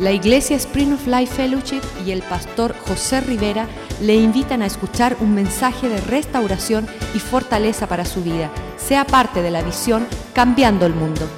[0.00, 3.68] La Iglesia Spring of Life Fellowship y el pastor José Rivera
[4.00, 6.86] le invitan a escuchar un mensaje de restauración
[7.16, 8.48] y fortaleza para su vida.
[8.78, 11.28] Sea parte de la visión Cambiando el Mundo.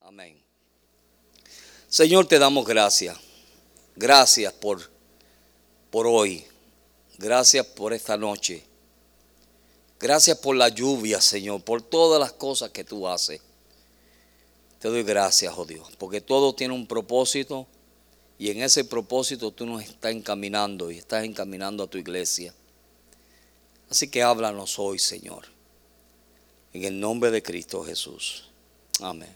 [0.00, 0.42] Amén.
[1.88, 3.16] Señor, te damos gracias.
[3.94, 4.90] Gracias por,
[5.92, 6.44] por hoy.
[7.16, 8.64] Gracias por esta noche.
[10.00, 13.40] Gracias por la lluvia, Señor, por todas las cosas que tú haces.
[14.78, 17.66] Te doy gracias, oh Dios, porque todo tiene un propósito
[18.38, 22.54] y en ese propósito tú nos estás encaminando y estás encaminando a tu iglesia.
[23.90, 25.46] Así que háblanos hoy, Señor,
[26.72, 28.44] en el nombre de Cristo Jesús.
[29.00, 29.34] Amén.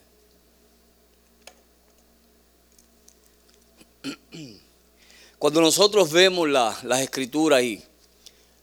[5.38, 7.82] Cuando nosotros vemos las escrituras y,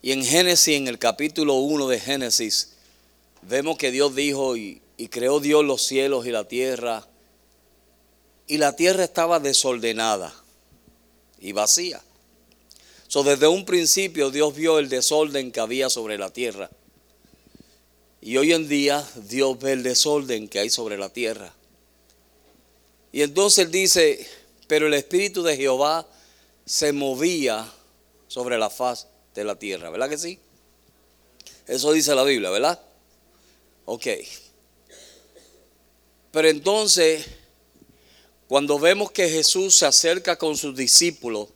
[0.02, 2.76] y en Génesis, en el capítulo 1 de Génesis,
[3.42, 7.08] vemos que Dios dijo y, y creó Dios los cielos y la tierra.
[8.48, 10.36] Y la tierra estaba desordenada
[11.40, 12.02] y vacía.
[13.08, 16.70] So, desde un principio Dios vio el desorden que había sobre la tierra.
[18.20, 21.54] Y hoy en día Dios ve el desorden que hay sobre la tierra.
[23.14, 24.28] Y entonces él dice,
[24.68, 26.06] pero el Espíritu de Jehová
[26.66, 27.72] se movía
[28.28, 30.40] sobre la faz de la tierra, ¿verdad que sí?
[31.68, 32.82] Eso dice la Biblia, ¿verdad?
[33.86, 34.08] Ok.
[36.32, 37.26] Pero entonces,
[38.48, 41.50] cuando vemos que Jesús se acerca con sus discípulos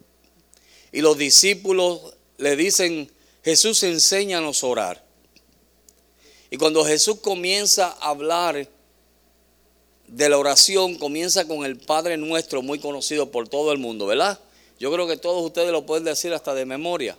[0.92, 3.12] y los discípulos le dicen,
[3.44, 5.06] Jesús enséñanos a orar.
[6.50, 8.68] Y cuando Jesús comienza a hablar
[10.08, 14.40] de la oración, comienza con el Padre Nuestro, muy conocido por todo el mundo, ¿verdad?
[14.80, 17.18] Yo creo que todos ustedes lo pueden decir hasta de memoria.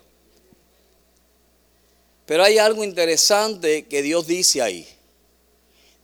[2.27, 4.89] Pero hay algo interesante que Dios dice ahí.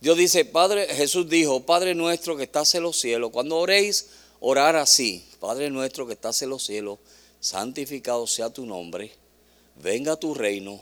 [0.01, 4.07] Dios dice, Padre, Jesús dijo, Padre nuestro que estás en los cielos, cuando oréis,
[4.41, 6.99] orar así, Padre nuestro que estás en los cielos,
[7.39, 9.13] santificado sea tu nombre,
[9.77, 10.81] venga tu reino,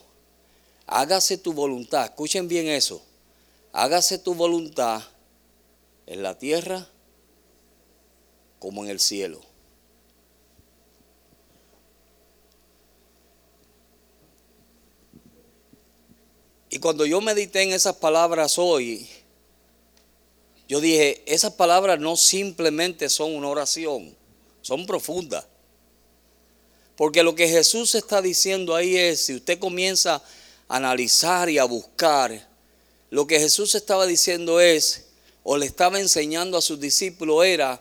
[0.87, 3.03] hágase tu voluntad, escuchen bien eso,
[3.72, 5.03] hágase tu voluntad
[6.06, 6.87] en la tierra
[8.60, 9.47] como en el cielo.
[16.71, 19.09] Y cuando yo medité en esas palabras hoy,
[20.69, 24.15] yo dije, esas palabras no simplemente son una oración,
[24.61, 25.47] son profundas.
[26.95, 30.23] Porque lo que Jesús está diciendo ahí es, si usted comienza
[30.69, 32.47] a analizar y a buscar,
[33.11, 35.06] lo que Jesús estaba diciendo es,
[35.43, 37.81] o le estaba enseñando a sus discípulos era,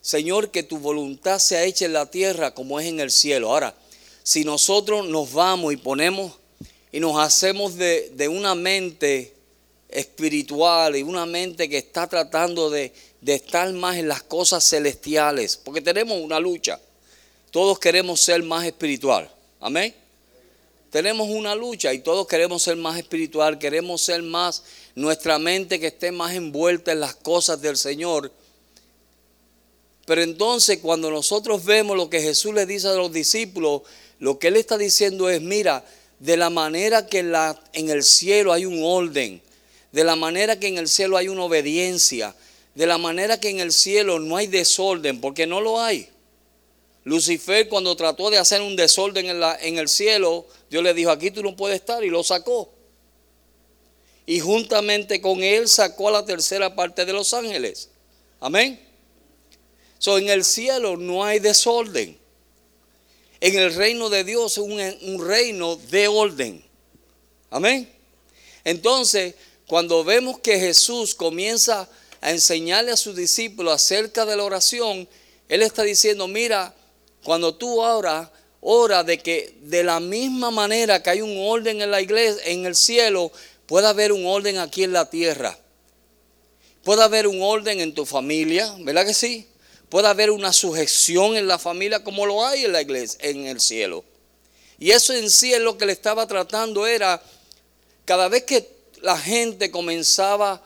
[0.00, 3.50] Señor, que tu voluntad sea hecha en la tierra como es en el cielo.
[3.50, 3.74] Ahora,
[4.22, 6.32] si nosotros nos vamos y ponemos
[6.92, 9.32] y nos hacemos de, una mente
[9.88, 12.92] espiritual y una mente que está tratando de,
[13.22, 16.78] de estar más en las cosas celestiales, porque tenemos una lucha.
[17.50, 19.30] Todos queremos ser más espiritual.
[19.60, 19.94] Amén.
[20.90, 24.62] Tenemos una lucha y todos queremos ser más espiritual, queremos ser más,
[24.94, 28.30] nuestra mente que esté más envuelta en las cosas del Señor.
[30.04, 33.82] Pero entonces cuando nosotros vemos lo que Jesús le dice a los discípulos,
[34.18, 35.82] lo que Él está diciendo es, mira,
[36.22, 39.42] de la manera que en, el cielo hay un orden,
[39.90, 42.32] de la manera que en el cielo hay una obediencia,
[42.76, 46.08] de la manera que en el cielo no hay desorden, porque no lo hay.
[47.02, 51.32] Lucifer cuando trató de hacer un desorden en, en el cielo, Dios le dijo, aquí
[51.32, 52.72] tú no puedes estar y lo sacó.
[54.24, 57.88] Y juntamente con él sacó a la tercera parte de los ángeles.
[58.38, 58.80] Amén.
[59.98, 62.21] So, en el cielo no hay desorden
[63.42, 64.58] en el reino de Dios es
[65.02, 66.64] un, reino de orden.
[67.50, 67.92] Amén.
[68.62, 69.34] Entonces,
[69.66, 71.88] cuando vemos que Jesús comienza
[72.20, 75.08] a enseñarle a sus discípulos acerca de la oración,
[75.48, 76.72] Él está diciendo, mira,
[77.24, 78.28] cuando tú oras,
[78.60, 82.64] ora de que de la misma manera que hay un orden en la iglesia, en
[82.64, 83.32] el cielo,
[83.66, 85.58] pueda haber un orden aquí en la tierra.
[86.84, 89.48] Puede haber un orden en tu familia, ¿verdad que sí?
[89.92, 93.60] Pueda haber una sujeción en la familia como lo hay en la iglesia, en el
[93.60, 94.02] cielo.
[94.78, 97.22] Y eso en sí es lo que le estaba tratando, era
[98.06, 98.70] cada vez que
[99.02, 100.62] la gente comenzaba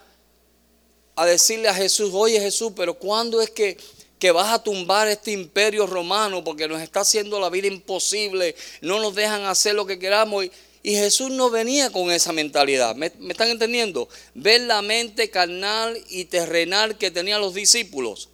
[1.16, 3.76] a decirle a Jesús, oye Jesús, pero ¿cuándo es que,
[4.20, 6.44] que vas a tumbar este imperio romano?
[6.44, 10.44] Porque nos está haciendo la vida imposible, no nos dejan hacer lo que queramos.
[10.44, 10.52] Y,
[10.84, 12.94] Jesús no venía con esa mentalidad.
[12.94, 14.08] ¿Me, ¿Me, están entendiendo?
[14.34, 18.28] Ver la mente carnal y terrenal que tenían los discípulos.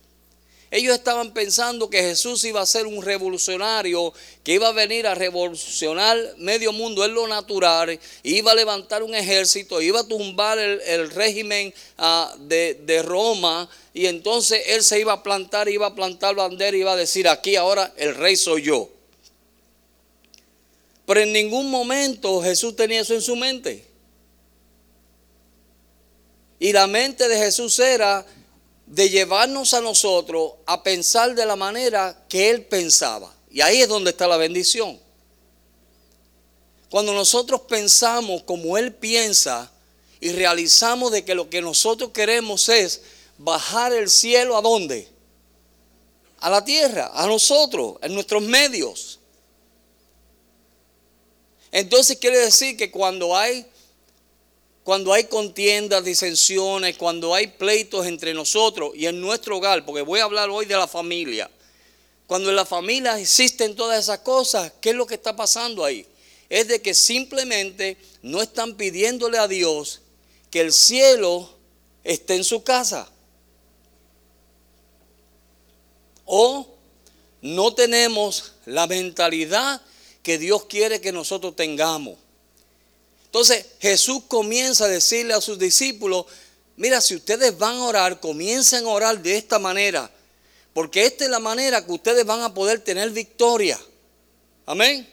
[0.73, 4.11] Ellos estaban pensando que Jesús iba a ser un revolucionario,
[4.43, 9.15] que iba a venir a revolucionar medio mundo en lo natural, iba a levantar un
[9.15, 15.23] ejército, iba a tumbar el, régimen ah, de, Roma, y entonces él se iba a
[15.23, 18.89] plantar, iba a plantar bandera, iba a decir, aquí ahora el rey soy yo.
[21.05, 23.85] Pero en ningún momento Jesús tenía eso en su mente.
[26.59, 28.25] Y la mente de Jesús era
[28.93, 33.35] de llevarnos a nosotros a pensar de la manera que Él pensaba.
[33.50, 35.00] Y ahí es donde está la bendición.
[36.91, 39.73] Cuando nosotros pensamos como Él piensa
[40.21, 43.00] y realizamos de que lo que nosotros queremos es
[43.39, 45.09] bajar el cielo a dónde?
[46.41, 49.21] A la tierra, a nosotros, en nuestros medios.
[51.71, 53.65] Entonces quiere decir que cuando hay
[54.84, 60.20] cuando hay contiendas, disensiones, cuando hay pleitos entre nosotros y en nuestro hogar, porque voy
[60.20, 61.49] a hablar hoy de la familia.
[62.26, 66.06] Cuando en la familia existen todas esas cosas, ¿qué es lo que está pasando ahí?
[66.49, 70.00] Es de que simplemente no están pidiéndole a Dios
[70.50, 71.49] que el cielo
[72.02, 73.08] esté en su casa.
[76.25, 76.67] O
[77.40, 79.81] no tenemos la mentalidad
[80.23, 82.22] que Dios quiere que nosotros tengamos.
[83.32, 86.26] Entonces Jesús comienza a decirle a sus discípulos,
[86.76, 90.11] mira, si ustedes van a orar, comiencen a orar de esta manera,
[90.75, 93.81] porque esta es la manera que ustedes van a poder tener victoria.
[94.67, 95.08] Amén.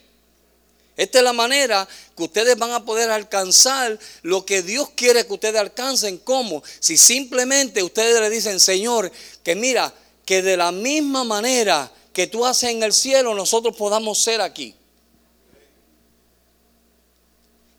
[0.97, 1.87] Esta es la manera
[2.17, 6.17] que ustedes van a poder alcanzar lo que Dios quiere que ustedes alcancen.
[6.17, 6.61] ¿Cómo?
[6.81, 9.09] Si simplemente ustedes le dicen, Señor,
[9.43, 9.93] que mira,
[10.25, 14.75] que de la misma manera que tú haces en el cielo, nosotros podamos ser aquí.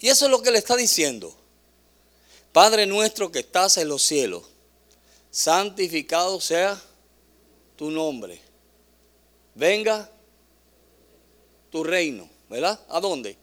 [0.00, 1.36] Y eso es lo que le está diciendo.
[2.52, 4.44] Padre nuestro que estás en los cielos,
[5.30, 6.82] santificado sea
[7.76, 8.40] tu nombre.
[9.54, 10.10] Venga
[11.70, 12.80] tu reino, ¿verdad?
[12.88, 13.36] ¿A dónde?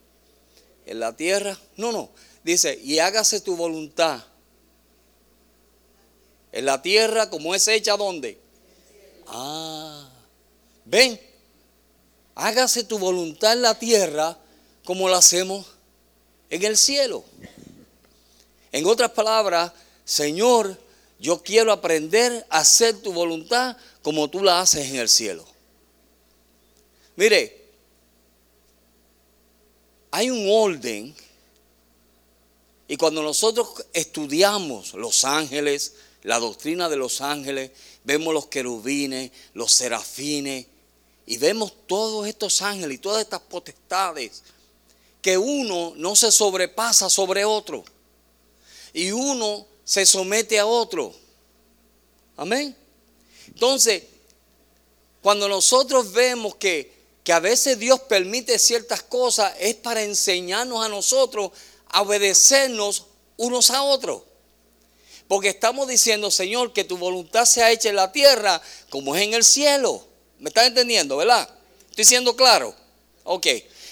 [0.86, 1.58] En la tierra.
[1.78, 2.10] No, no.
[2.44, 4.24] Dice, y hágase tu voluntad.
[6.52, 8.40] En la tierra como es hecha, ¿dónde?
[9.28, 10.10] Ah,
[10.86, 11.22] ven,
[12.34, 14.38] hágase tu voluntad en la tierra
[14.84, 15.77] como la hacemos
[16.50, 17.24] en el cielo.
[18.72, 19.72] En otras palabras,
[20.06, 20.78] Señor,
[21.20, 25.46] yo quiero aprender a hacer tu voluntad como tú la haces en el cielo.
[27.16, 27.66] Mire,
[30.12, 31.16] hay un orden
[32.88, 37.72] y cuando nosotros estudiamos los ángeles, la doctrina de los ángeles,
[38.04, 40.68] vemos los querubines, los serafines
[41.26, 44.44] y vemos todos estos ángeles y todas estas potestades
[45.28, 47.84] que uno no se sobrepasa sobre otro
[48.94, 51.14] y uno se somete a otro.
[52.38, 52.74] Amén.
[53.48, 54.04] Entonces,
[55.22, 56.94] cuando nosotros vemos que,
[57.26, 61.52] que a veces Dios permite ciertas cosas, es para enseñarnos a nosotros
[61.90, 64.22] a obedecernos unos a otros.
[65.28, 69.34] Porque estamos diciendo, Señor, que tu voluntad sea hecha en la tierra como es en
[69.34, 70.08] el cielo.
[70.40, 71.50] ¿Me estás entendiendo, verdad?
[71.90, 72.74] ¿Estoy siendo claro?
[73.26, 73.48] Ok.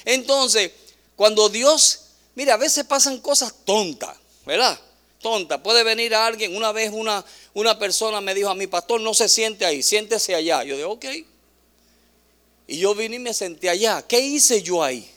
[0.05, 0.71] Entonces,
[1.15, 2.01] cuando Dios,
[2.35, 4.15] mira, a veces pasan cosas tontas,
[4.45, 4.79] ¿verdad?
[5.21, 5.61] Tontas.
[5.61, 7.23] Puede venir a alguien, una vez una,
[7.53, 10.63] una persona me dijo a mi pastor, no se siente ahí, siéntese allá.
[10.63, 11.05] Yo digo, ok.
[12.67, 14.03] Y yo vine y me senté allá.
[14.07, 15.09] ¿Qué hice yo ahí?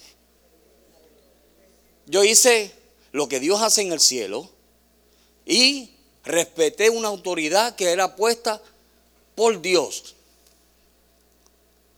[2.07, 2.73] Yo hice
[3.13, 4.51] lo que Dios hace en el cielo
[5.45, 5.91] y
[6.25, 8.63] respeté una autoridad que era puesta
[9.35, 10.15] por Dios.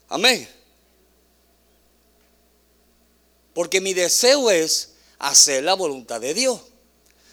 [0.08, 0.48] Amén.
[3.54, 6.60] Porque mi deseo es hacer la voluntad de Dios.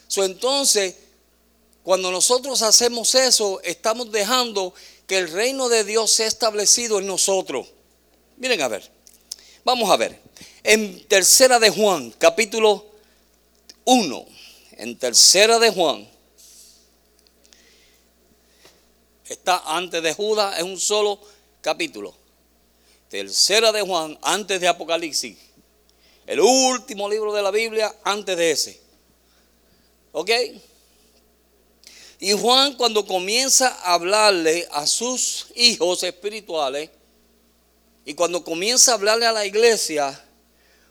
[0.08, 0.96] So, entonces,
[1.84, 4.74] cuando nosotros hacemos eso, estamos dejando
[5.08, 7.68] que el reino de Dios sea establecido en nosotros.
[8.38, 8.92] Miren a ver,
[9.64, 10.20] vamos a ver.
[10.64, 12.86] En tercera de Juan, capítulo
[13.86, 14.26] 1,
[14.72, 16.08] en tercera de Juan,
[19.26, 21.22] está antes de Judas, es un solo
[21.62, 22.14] capítulo.
[23.10, 25.38] Tercera de Juan, antes de Apocalipsis.
[26.28, 28.82] El último libro de la Biblia antes de ese.
[30.12, 30.30] ¿Ok?
[32.20, 36.90] Y Juan cuando comienza a hablarle a sus hijos espirituales
[38.04, 40.22] y cuando comienza a hablarle a la iglesia,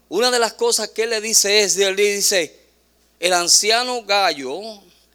[0.09, 2.59] una de las cosas que él le dice es, él le dice,
[3.21, 4.61] el anciano gallo,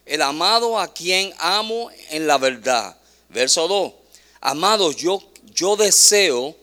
[0.05, 2.95] el amado a quien amo en la verdad.
[3.29, 3.93] Verso 2,
[4.41, 5.23] amado, yo,
[5.53, 6.55] yo deseo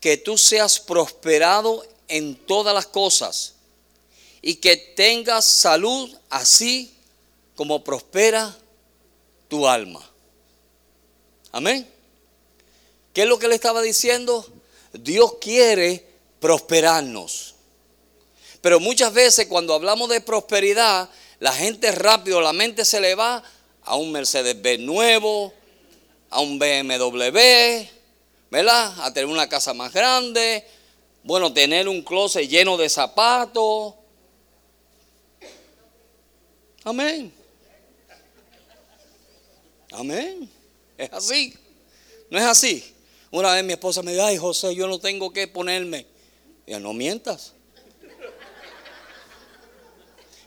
[0.00, 3.54] que tú seas prosperado en todas las cosas
[4.42, 6.94] y que tengas salud así
[7.54, 8.56] como prospera
[9.48, 10.08] tu alma.
[11.52, 11.88] Amén.
[13.12, 14.46] ¿Qué es lo que le estaba diciendo?
[14.92, 16.06] Dios quiere
[16.38, 17.54] prosperarnos.
[18.60, 23.42] Pero muchas veces cuando hablamos de prosperidad, la gente rápido, la mente se le va
[23.82, 25.52] a un Mercedes-Benz nuevo,
[26.28, 27.88] a un BMW,
[28.50, 28.94] ¿verdad?
[29.00, 30.64] A tener una casa más grande,
[31.22, 33.94] bueno, tener un closet lleno de zapatos.
[36.84, 37.32] Amén.
[39.92, 40.50] Amén.
[40.96, 41.54] Es así.
[42.30, 42.94] No es así.
[43.30, 46.06] Una vez mi esposa me dijo, ay José, yo no tengo que ponerme.
[46.66, 47.52] Y no mientas.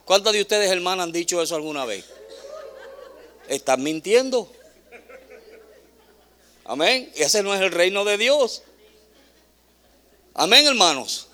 [0.05, 2.05] ¿Cuántas de ustedes, hermanas, han dicho eso alguna vez?
[3.47, 4.51] Están mintiendo.
[6.65, 7.11] Amén.
[7.15, 8.63] Ese no es el reino de Dios.
[10.33, 11.27] Amén, hermanos.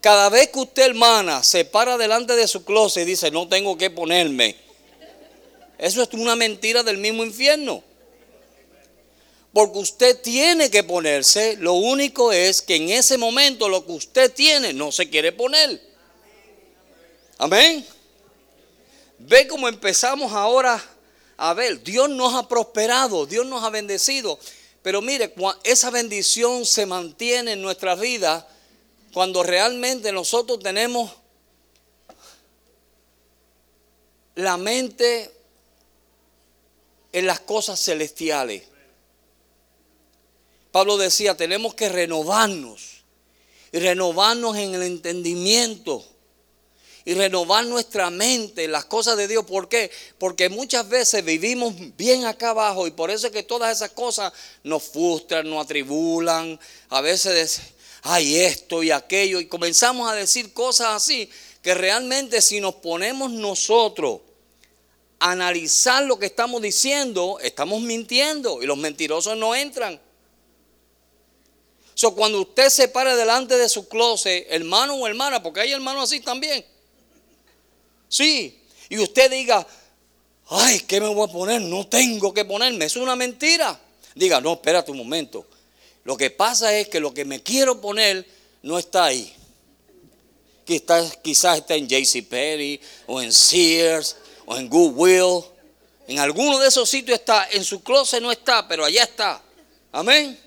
[0.00, 3.76] Cada vez que usted, hermana, se para delante de su closet y dice, no tengo
[3.76, 4.56] que ponerme,
[5.76, 7.82] eso es una mentira del mismo infierno.
[9.52, 14.32] Porque usted tiene que ponerse, lo único es que en ese momento lo que usted
[14.32, 15.82] tiene no se quiere poner.
[17.36, 17.84] Amén.
[19.18, 20.82] Ve cómo empezamos ahora
[21.36, 21.82] a ver.
[21.82, 24.38] Dios nos ha prosperado, Dios nos ha bendecido.
[24.82, 25.34] Pero mire,
[25.64, 28.48] esa bendición se mantiene en nuestra vida
[29.12, 31.10] cuando realmente nosotros tenemos
[34.36, 35.30] la mente
[37.12, 38.62] en las cosas celestiales.
[40.70, 43.02] Pablo decía, tenemos que renovarnos
[43.72, 46.04] y renovarnos en el entendimiento
[47.04, 49.44] y renovar nuestra mente en las cosas de Dios.
[49.44, 49.90] ¿Por qué?
[50.18, 54.32] Porque muchas veces vivimos bien acá abajo y por eso es que todas esas cosas
[54.62, 56.58] nos frustran, nos atribulan.
[56.88, 57.60] A veces
[58.02, 61.30] hay esto y aquello y comenzamos a decir cosas así
[61.62, 64.20] que realmente si nos ponemos nosotros
[65.18, 70.00] a analizar lo que estamos diciendo, estamos mintiendo y los mentirosos no entran.
[71.94, 76.04] So, cuando usted se pare delante de su closet, hermano o hermana, porque hay hermanos
[76.04, 76.64] así también,
[78.10, 78.60] Sí.
[78.90, 79.66] Y usted diga,
[80.48, 81.62] ay, ¿qué me voy a poner?
[81.62, 82.84] No tengo que ponerme.
[82.84, 83.80] Es una mentira.
[84.14, 85.46] Diga, no, espérate un momento.
[86.04, 88.26] Lo que pasa es que lo que me quiero poner
[88.62, 89.32] no está ahí.
[90.64, 95.44] Quizás, quizás está en JCPenney o en Sears o en Goodwill.
[96.08, 97.48] En alguno de esos sitios está.
[97.52, 99.40] En su closet no está, pero allá está.
[99.92, 100.38] Amén.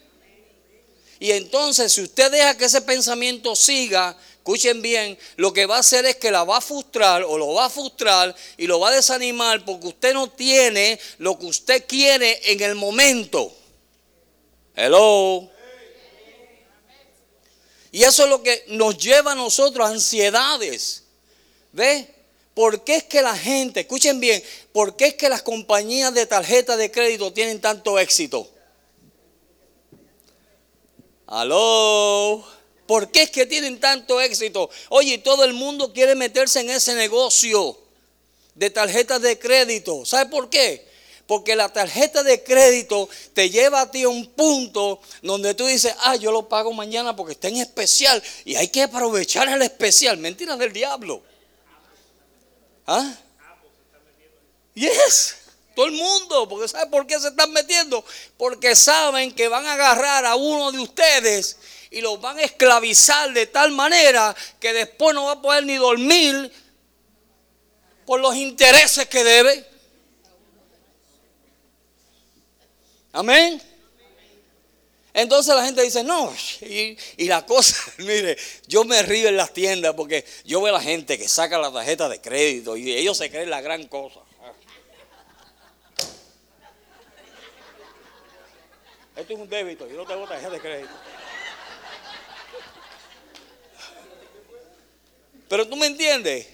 [1.20, 5.80] Y entonces, si usted deja que ese pensamiento siga, escuchen bien, lo que va a
[5.80, 8.90] hacer es que la va a frustrar o lo va a frustrar y lo va
[8.90, 13.56] a desanimar porque usted no tiene lo que usted quiere en el momento.
[14.76, 15.50] Hello.
[17.94, 21.06] Y eso es lo que nos lleva a nosotros ansiedades.
[21.72, 22.14] ¿Ve?
[22.54, 26.26] ¿Por qué es que la gente, escuchen bien, por qué es que las compañías de
[26.26, 28.50] tarjeta de crédito tienen tanto éxito?
[31.28, 32.46] Aló.
[32.86, 34.70] ¿Por qué es que tienen tanto éxito?
[34.90, 37.78] Oye, todo el mundo quiere meterse en ese negocio
[38.56, 40.06] de tarjetas de crédito.
[40.06, 40.86] ¿Sabe por qué?
[41.25, 45.96] Porque la tarjeta de crédito te lleva a ti a un punto donde tú dices,
[46.00, 50.18] ah, yo lo pago mañana porque está en especial y hay que aprovechar el especial.
[50.18, 51.24] Mentira del diablo.
[52.86, 53.16] ¿Ah?
[54.74, 55.36] Yes.
[55.75, 58.04] Todo el mundo, porque ¿sabe por qué se están metiendo?
[58.38, 61.58] Porque saben que van a agarrar a uno de ustedes
[61.94, 65.76] y los van a esclavizar de tal manera que después no va a poder ni
[65.76, 66.52] dormir
[68.04, 69.64] por los intereses que debe.
[73.12, 73.62] Amén.
[75.14, 78.36] Entonces la gente dice, no, y, y, la cosa, mire,
[78.66, 81.72] yo me río en las tiendas porque yo veo a la gente que saca la
[81.72, 84.20] tarjeta de crédito y ellos se creen la gran cosa.
[89.16, 90.90] Esto es un débito, yo no tengo tarjeta de crédito.
[95.53, 96.48] Pero tú me entiendes.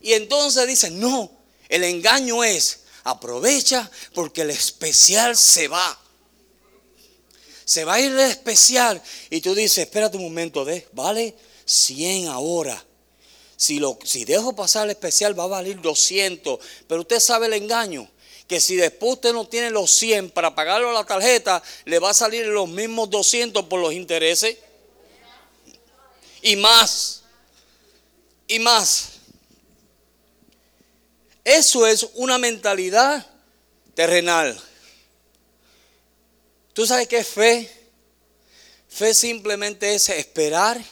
[0.00, 1.30] Y entonces dicen, no,
[1.68, 5.96] el engaño es, aprovecha porque el especial se va.
[7.64, 9.00] Se va a ir el especial.
[9.30, 12.84] Y tú dices, espérate un momento, vale 100 ahora.
[13.56, 16.58] Si, lo, si dejo pasar el especial va a valer 200.
[16.88, 18.10] Pero usted sabe el engaño.
[18.48, 22.10] Que si después usted no tiene los 100 para pagarlo a la tarjeta, le va
[22.10, 24.56] a salir los mismos 200 por los intereses.
[26.42, 27.17] Y más
[28.48, 29.10] y más.
[31.44, 33.24] Eso es una mentalidad
[33.94, 34.58] terrenal.
[36.72, 37.70] ¿Tú sabes qué es fe?
[38.88, 40.82] Fe simplemente es esperar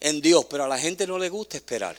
[0.00, 1.96] en Dios, pero a la gente no le gusta esperar.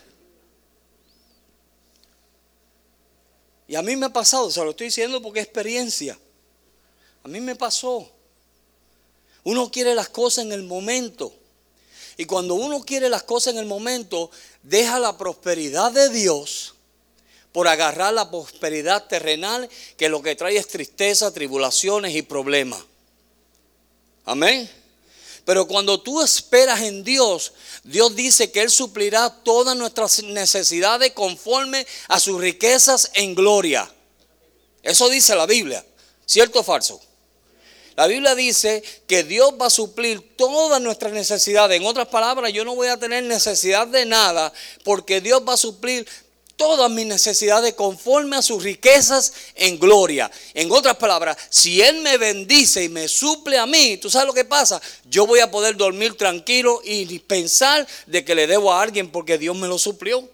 [3.67, 6.17] Y a mí me ha pasado, se lo estoy diciendo porque es experiencia.
[7.23, 8.11] A mí me pasó.
[9.43, 11.33] Uno quiere las cosas en el momento.
[12.17, 14.29] Y cuando uno quiere las cosas en el momento,
[14.61, 16.75] deja la prosperidad de Dios
[17.51, 22.81] por agarrar la prosperidad terrenal que lo que trae es tristeza, tribulaciones y problemas.
[24.25, 24.69] Amén.
[25.45, 27.53] Pero cuando tú esperas en Dios,
[27.83, 33.91] Dios dice que Él suplirá todas nuestras necesidades conforme a sus riquezas en gloria.
[34.81, 35.85] Eso dice la Biblia.
[36.25, 37.01] ¿Cierto o falso?
[37.95, 41.79] La Biblia dice que Dios va a suplir todas nuestras necesidades.
[41.79, 44.51] En otras palabras, yo no voy a tener necesidad de nada
[44.83, 46.07] porque Dios va a suplir
[46.55, 50.31] todas mis necesidades conforme a sus riquezas en gloria.
[50.53, 54.33] En otras palabras, si Él me bendice y me suple a mí, ¿tú sabes lo
[54.33, 54.81] que pasa?
[55.05, 59.37] Yo voy a poder dormir tranquilo y pensar de que le debo a alguien porque
[59.37, 60.27] Dios me lo suplió.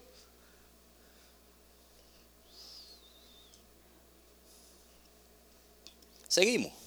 [6.27, 6.78] Seguimos.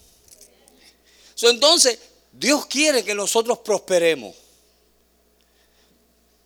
[1.50, 1.98] Entonces,
[2.32, 4.34] Dios quiere que nosotros prosperemos.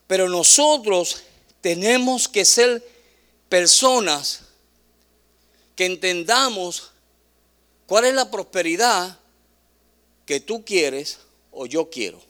[0.06, 1.22] Pero nosotros
[1.60, 2.86] tenemos que ser
[3.48, 4.40] personas
[5.74, 6.92] que entendamos
[7.86, 9.18] cuál es la prosperidad
[10.24, 11.18] que tú quieres
[11.52, 12.20] o yo quiero.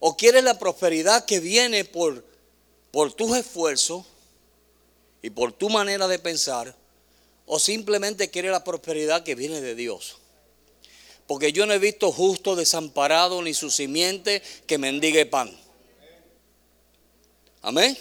[0.00, 2.24] O quieres la prosperidad que viene por,
[2.90, 4.04] por tus esfuerzos
[5.22, 6.76] y por tu manera de pensar,
[7.46, 10.16] o simplemente quieres la prosperidad que viene de Dios.
[11.26, 15.50] Porque yo no he visto justo desamparado ni su simiente que mendigue pan.
[17.62, 17.96] Amén.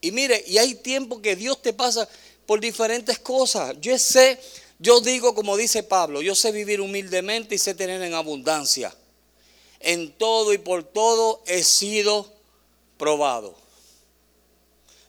[0.00, 2.08] Y mire, y hay tiempo que Dios te pasa
[2.44, 3.76] por diferentes cosas.
[3.80, 4.38] Yo sé,
[4.80, 8.94] yo digo como dice Pablo, yo sé vivir humildemente y sé tener en abundancia.
[9.78, 12.32] En todo y por todo he sido
[12.98, 13.61] probado.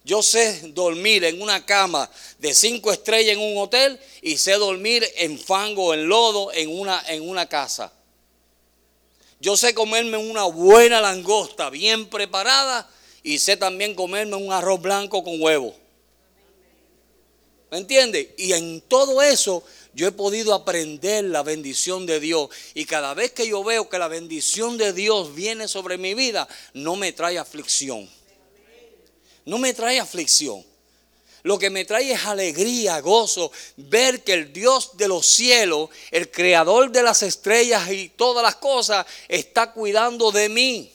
[0.05, 5.05] Yo sé dormir en una cama de cinco estrellas en un hotel y sé dormir
[5.15, 7.91] en fango, en lodo, en una, en una casa.
[9.39, 12.89] Yo sé comerme una buena langosta bien preparada
[13.23, 15.75] y sé también comerme un arroz blanco con huevo.
[17.71, 18.35] ¿Me entiende?
[18.37, 19.63] Y en todo eso
[19.93, 22.49] yo he podido aprender la bendición de Dios.
[22.73, 26.47] Y cada vez que yo veo que la bendición de Dios viene sobre mi vida,
[26.73, 28.09] no me trae aflicción.
[29.45, 30.63] No me trae aflicción.
[31.43, 36.31] Lo que me trae es alegría, gozo, ver que el Dios de los cielos, el
[36.31, 40.89] creador de las estrellas y todas las cosas, está cuidando de mí.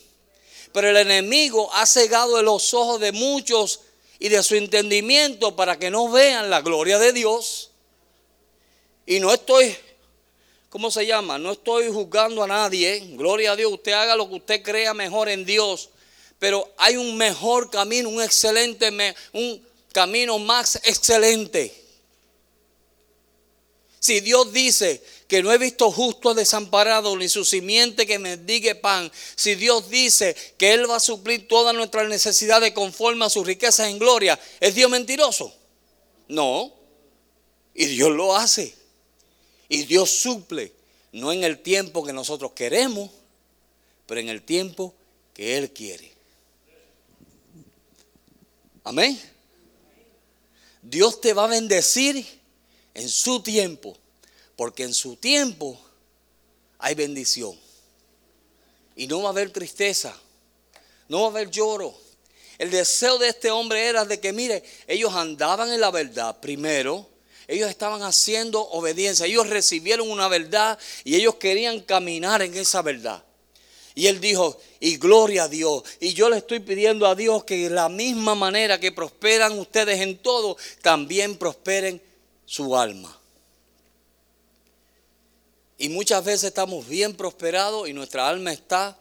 [0.73, 3.81] Pero el enemigo ha cegado los ojos de muchos
[4.19, 7.71] y de su entendimiento para que no vean la gloria de Dios.
[9.05, 9.77] Y no estoy,
[10.71, 11.39] ¿cómo se llama?
[11.39, 13.01] No estoy juzgando a nadie.
[13.17, 15.91] Gloria a Dios, usted haga lo que usted crea mejor en Dios.
[16.39, 18.91] Pero hay un mejor camino, un excelente,
[19.33, 21.75] un camino más excelente.
[24.01, 28.75] Si Dios dice que no he visto justo desamparado ni su simiente que me diga
[28.81, 33.47] pan, si Dios dice que Él va a suplir todas nuestras necesidades conforme a sus
[33.47, 35.53] riquezas en gloria, ¿es Dios mentiroso?
[36.29, 36.73] No.
[37.75, 38.75] Y Dios lo hace.
[39.69, 40.73] Y Dios suple,
[41.13, 43.11] no en el tiempo que nosotros queremos,
[44.07, 44.95] pero en el tiempo
[45.35, 46.18] que Él quiere.
[48.89, 49.21] Amén.
[50.81, 52.27] Dios te va a bendecir
[52.95, 53.95] en su tiempo,
[54.57, 55.79] porque en su tiempo
[56.79, 57.55] hay bendición.
[58.97, 60.17] Y no va a haber tristeza,
[61.07, 61.95] no va a haber lloro.
[62.57, 67.07] El deseo de este hombre era de que, mire, ellos andaban en la verdad primero,
[67.47, 73.23] ellos estaban haciendo obediencia, ellos recibieron una verdad y ellos querían caminar en esa verdad.
[73.99, 75.83] Y él dijo, y gloria a Dios.
[75.99, 80.01] Y yo le estoy pidiendo a Dios que de la misma manera que prosperan ustedes
[80.01, 82.01] en todo, también prosperen
[82.47, 83.21] su alma.
[85.79, 88.97] Y muchas veces estamos bien prosperados y nuestra alma está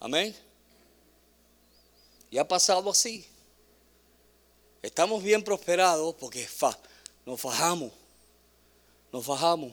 [0.00, 0.34] Amén.
[2.32, 3.24] Y ha pasado así.
[4.82, 6.48] Estamos bien prosperados porque
[7.24, 8.01] nos fajamos
[9.12, 9.72] nos fajamos.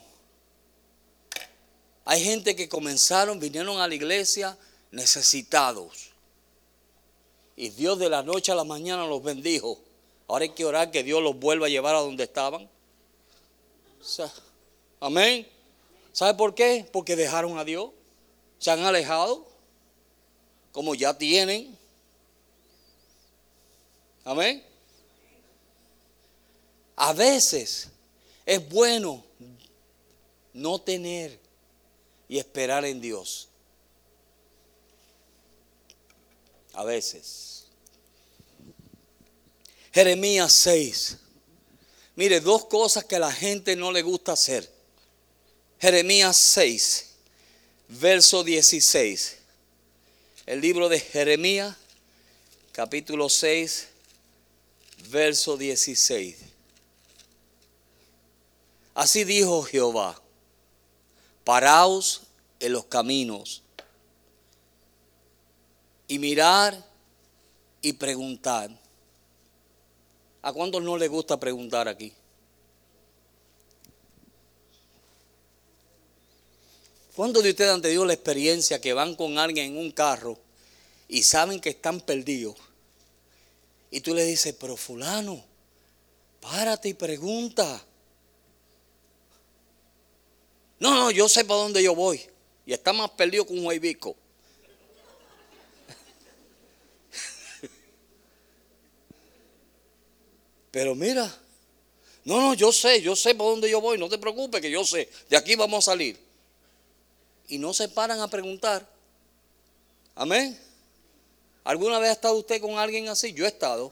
[2.05, 4.57] Hay gente que comenzaron, vinieron a la iglesia
[4.91, 6.09] necesitados.
[7.55, 9.79] Y Dios de la noche a la mañana los bendijo.
[10.27, 12.69] Ahora hay que orar que Dios los vuelva a llevar a donde estaban.
[14.99, 15.47] amén.
[16.11, 16.87] ¿Sabe por qué?
[16.91, 17.91] Porque dejaron a Dios.
[18.57, 19.47] Se han alejado.
[20.71, 21.77] Como ya tienen.
[24.23, 24.63] Amén.
[26.95, 27.89] A veces
[28.45, 29.28] es bueno
[30.59, 31.39] no tener
[32.27, 33.49] y esperar en Dios.
[36.73, 37.65] A veces.
[39.91, 41.17] Jeremías 6.
[42.15, 44.69] Mire, dos cosas que a la gente no le gusta hacer.
[45.79, 47.11] Jeremías 6,
[47.87, 49.37] verso 16.
[50.45, 51.75] El libro de Jeremías,
[52.73, 53.87] capítulo 6,
[55.09, 56.37] verso 16.
[58.95, 60.21] Así dijo Jehová,
[61.49, 62.21] paraos
[62.59, 63.63] en los caminos
[66.07, 66.85] y mirar
[67.81, 68.69] y preguntar.
[70.43, 72.13] ¿A cuántos no les gusta preguntar aquí?
[77.15, 80.37] ¿Cuántos de ustedes han tenido la experiencia que van con alguien en un carro
[81.07, 82.57] y saben que están perdidos?
[83.89, 85.43] Y tú le dices, pero fulano,
[86.41, 87.83] párate y pregunta.
[90.79, 92.21] No, no, yo sé para dónde yo voy.
[92.65, 94.15] Y está más perdido que un huevico.
[100.71, 101.35] Pero mira,
[102.23, 104.85] no, no, yo sé, yo sé para dónde yo voy, no te preocupes que yo
[104.85, 106.19] sé, de aquí vamos a salir.
[107.47, 108.87] Y no se paran a preguntar.
[110.13, 110.59] Amén.
[111.63, 113.33] ¿Alguna vez ha estado usted con alguien así?
[113.33, 113.91] Yo he estado.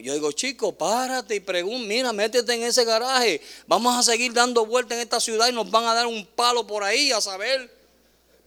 [0.00, 3.40] Yo digo, chico, párate y pregunta, mira, métete en ese garaje.
[3.66, 6.66] Vamos a seguir dando vueltas en esta ciudad y nos van a dar un palo
[6.66, 7.74] por ahí a saber.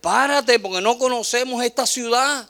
[0.02, 2.48] Párate porque no conocemos esta ciudad.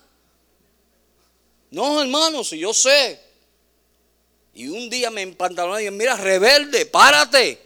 [1.69, 3.19] No, hermano, si yo sé.
[4.53, 7.61] Y un día me empantaloné y dije, mira, rebelde, párate.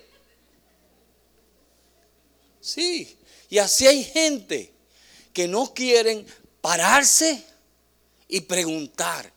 [2.61, 3.17] Sí,
[3.49, 4.71] y así hay gente
[5.33, 6.25] que no quieren
[6.61, 7.43] pararse
[8.27, 9.34] y preguntar.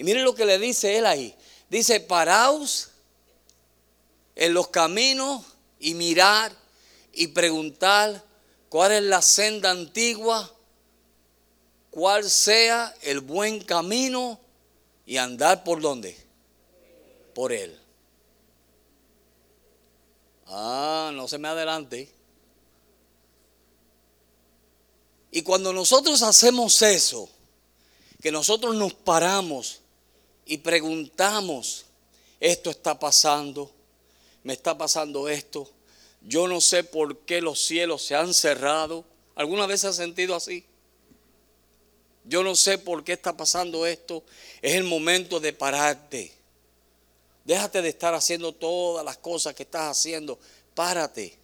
[0.00, 1.36] Y miren lo que le dice él ahí.
[1.68, 2.88] Dice, paraos
[4.34, 5.44] en los caminos
[5.78, 6.56] y mirar
[7.12, 8.24] y preguntar
[8.70, 10.50] cuál es la senda antigua,
[11.90, 14.40] cuál sea el buen camino
[15.04, 16.16] y andar por dónde?
[17.34, 17.78] Por él.
[20.46, 22.10] Ah, no se me adelante.
[25.30, 27.28] Y cuando nosotros hacemos eso,
[28.22, 29.79] que nosotros nos paramos
[30.50, 31.84] y preguntamos,
[32.40, 33.70] esto está pasando,
[34.42, 35.70] me está pasando esto,
[36.22, 39.04] yo no sé por qué los cielos se han cerrado.
[39.36, 40.64] ¿Alguna vez se ha sentido así?
[42.24, 44.24] Yo no sé por qué está pasando esto.
[44.60, 46.32] Es el momento de pararte.
[47.44, 50.36] Déjate de estar haciendo todas las cosas que estás haciendo.
[50.74, 51.38] Párate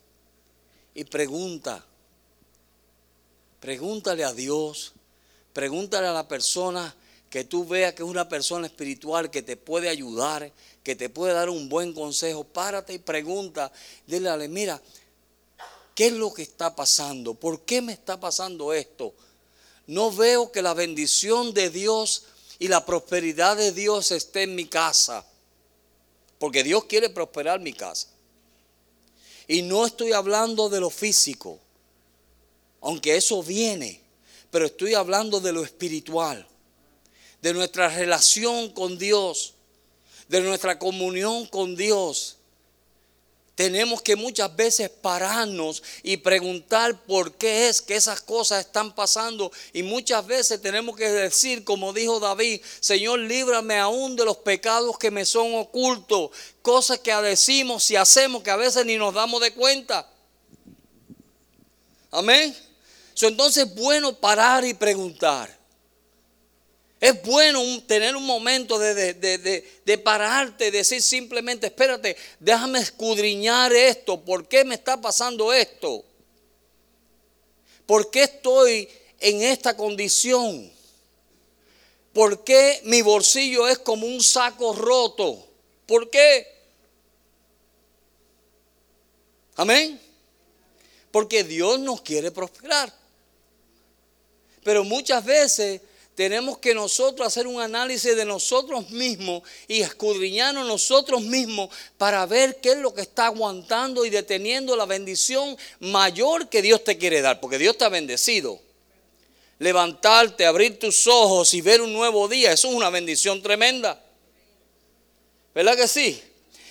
[0.94, 1.86] y pregunta.
[3.60, 4.94] Pregúntale a Dios.
[5.52, 6.92] Pregúntale a la persona
[7.36, 10.50] que tú veas que es una persona espiritual que te puede ayudar,
[10.82, 12.44] que te puede dar un buen consejo.
[12.44, 13.70] Párate y pregunta.
[14.06, 14.80] Dile, mira,
[15.94, 17.34] ¿qué es lo que está pasando?
[17.34, 19.12] ¿Por qué me está pasando esto?
[19.86, 22.22] No veo que la bendición de Dios
[22.58, 25.22] y la prosperidad de Dios esté en mi casa.
[26.38, 28.08] Porque Dios quiere prosperar mi casa.
[29.46, 31.58] Y no estoy hablando de lo físico,
[32.80, 34.00] aunque eso viene,
[34.50, 36.48] pero estoy hablando de lo espiritual,
[37.42, 39.54] de nuestra relación con Dios,
[40.28, 42.36] de nuestra comunión con Dios
[43.56, 49.50] tenemos que muchas veces pararnos y preguntar por qué es que esas cosas están pasando.
[49.72, 54.98] Y muchas veces tenemos que decir, como dijo David, Señor, líbrame aún de los pecados
[54.98, 56.30] que me son ocultos.
[56.60, 60.06] Cosas que decimos y hacemos que a veces ni nos damos de cuenta.
[62.10, 62.54] Amén.
[63.22, 65.55] entonces es bueno parar y preguntar.
[67.00, 74.48] Es bueno tener un momento de, de, pararte, decir simplemente, espérate, déjame escudriñar esto, ¿por
[74.48, 76.04] qué me está pasando esto?
[77.84, 78.88] ¿Por qué estoy
[79.20, 80.72] en esta condición?
[82.14, 85.46] ¿Por qué mi bolsillo es como un saco roto?
[85.84, 86.46] ¿Por qué?
[89.56, 90.00] Amén.
[91.10, 92.92] Porque Dios nos quiere prosperar.
[94.64, 95.82] Pero muchas veces
[96.16, 102.58] tenemos que nosotros hacer un análisis de nosotros mismos y escudriñarnos nosotros mismos para ver
[102.62, 107.20] qué es lo que está aguantando y deteniendo la bendición mayor que Dios te quiere
[107.20, 108.58] dar, porque Dios te bendecido.
[109.58, 114.02] Levantarte, abrir tus ojos y ver un nuevo día, eso es una bendición tremenda.
[115.54, 116.22] ¿Verdad que sí?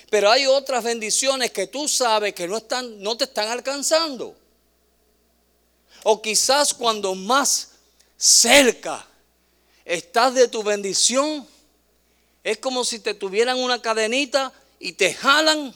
[0.09, 4.35] Pero hay otras bendiciones que tú sabes que no, están, no te están alcanzando.
[6.03, 7.73] O quizás cuando más
[8.17, 9.07] cerca
[9.85, 11.47] estás de tu bendición,
[12.43, 15.73] es como si te tuvieran una cadenita y te jalan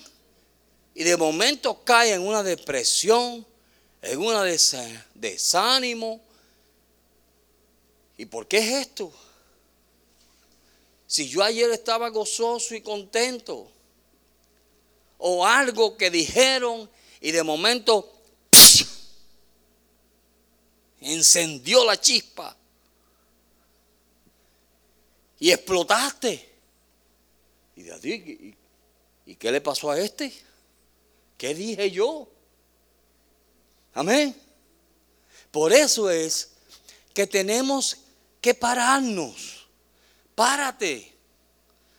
[0.94, 3.46] y de momento caes en una depresión,
[4.02, 4.34] en un
[5.14, 6.22] desánimo.
[8.18, 9.14] ¿Y por qué es esto?
[11.08, 13.72] Si yo ayer estaba gozoso y contento,
[15.18, 16.90] o algo que dijeron
[17.22, 18.12] y de momento
[21.02, 22.56] encendió la chispa
[25.40, 26.50] y explotaste.
[27.76, 28.56] Y de ¿y,
[29.26, 30.34] ¿y qué le pasó a este?
[31.38, 32.30] ¿Qué dije yo?
[33.94, 34.36] Amén.
[35.52, 36.52] Por eso es
[37.14, 37.98] que tenemos
[38.42, 39.68] que pararnos.
[40.36, 41.14] Párate.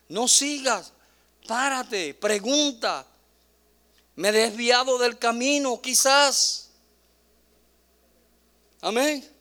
[0.08, 0.92] No sigas.
[1.46, 2.14] Párate.
[2.14, 3.06] Pregunta.
[4.16, 6.68] Me he desviado del camino, quizás.
[8.82, 9.39] Amén.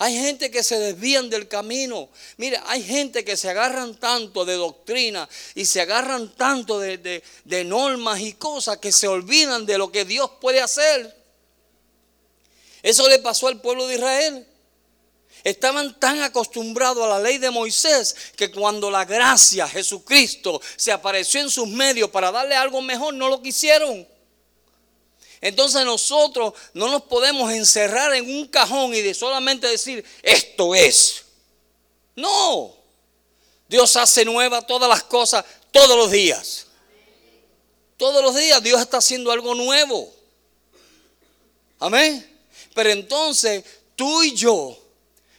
[0.00, 2.08] Hay gente que se desvían del camino.
[2.36, 7.64] Mira, hay gente que se agarran tanto de doctrina y se agarran tanto de, de,
[7.64, 11.16] normas y cosas que se olvidan de lo que Dios puede hacer.
[12.80, 14.46] Eso le pasó al pueblo de Israel.
[15.42, 21.40] Estaban tan acostumbrados a la ley de Moisés que cuando la gracia, Jesucristo, se apareció
[21.40, 24.06] en sus medios para darle algo mejor, no lo quisieron.
[25.40, 31.24] Entonces nosotros no nos podemos encerrar en un cajón y solamente decir, esto es.
[32.16, 32.74] No.
[33.68, 36.66] Dios hace nueva todas las cosas todos los días.
[37.96, 40.12] Todos los días Dios está haciendo algo nuevo.
[41.78, 42.38] Amén.
[42.74, 44.76] Pero entonces tú y yo,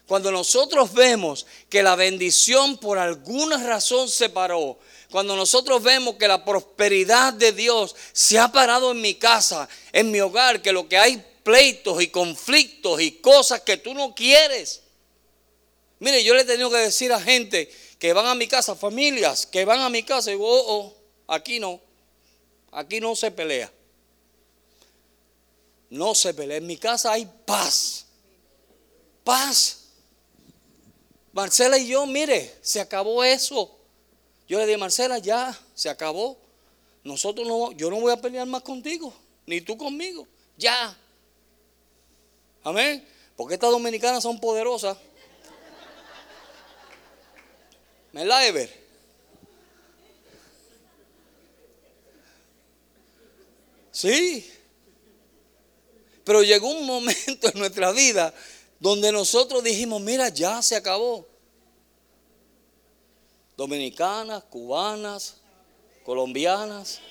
[0.09, 4.79] cuando nosotros vemos que la bendición por alguna razón se paró,
[5.11, 10.09] cuando nosotros vemos que la prosperidad de Dios se ha parado en mi casa, en
[10.09, 14.81] mi hogar, que lo que hay pleitos y conflictos y cosas que tú no quieres.
[15.99, 19.45] Mire, yo le he tenido que decir a gente que van a mi casa, familias
[19.45, 20.95] que van a mi casa, y digo, oh, oh,
[21.27, 21.79] aquí no,
[22.71, 23.71] aquí no se pelea.
[25.91, 26.57] No se pelea.
[26.57, 28.07] En mi casa hay paz.
[29.23, 29.78] Paz.
[31.31, 33.77] Marcela y yo, mire, se acabó eso.
[34.47, 36.37] Yo le dije, Marcela, ya, se acabó.
[37.03, 39.13] Nosotros no, yo no voy a pelear más contigo,
[39.45, 40.27] ni tú conmigo.
[40.57, 40.97] Ya.
[42.63, 43.07] Amén.
[43.35, 44.97] Porque estas dominicanas son poderosas.
[48.11, 48.79] ¿Verdad, Ever?
[53.91, 54.51] Sí.
[56.23, 58.33] Pero llegó un momento en nuestra vida
[58.79, 61.27] donde nosotros dijimos, mira, ya se acabó
[63.59, 65.35] dominicanas, cubanas,
[66.05, 67.01] colombianas,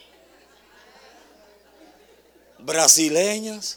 [2.59, 3.77] brasileñas.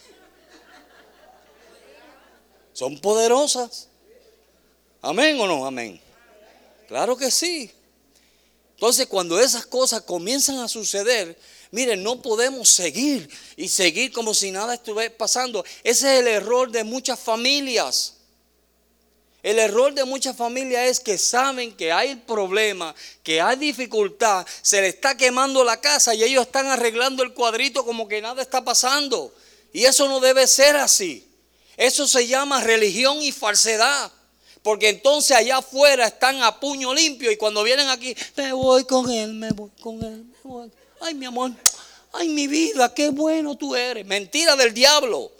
[2.71, 3.89] Son poderosas.
[5.01, 5.99] Amén o no, amén.
[6.87, 7.69] Claro que sí.
[8.75, 11.37] Entonces cuando esas cosas comienzan a suceder,
[11.71, 15.63] miren, no podemos seguir y seguir como si nada estuviera pasando.
[15.83, 18.15] Ese es el error de muchas familias.
[19.43, 24.81] El error de muchas familias es que saben que hay problema, que hay dificultad, se
[24.81, 28.63] le está quemando la casa y ellos están arreglando el cuadrito como que nada está
[28.63, 29.33] pasando.
[29.73, 31.27] Y eso no debe ser así.
[31.75, 34.11] Eso se llama religión y falsedad.
[34.61, 39.09] Porque entonces allá afuera están a puño limpio y cuando vienen aquí, me voy con
[39.09, 40.71] él, me voy con él, me voy.
[41.01, 41.51] Ay, mi amor,
[42.13, 44.05] ay, mi vida, qué bueno tú eres.
[44.05, 45.31] Mentira del diablo.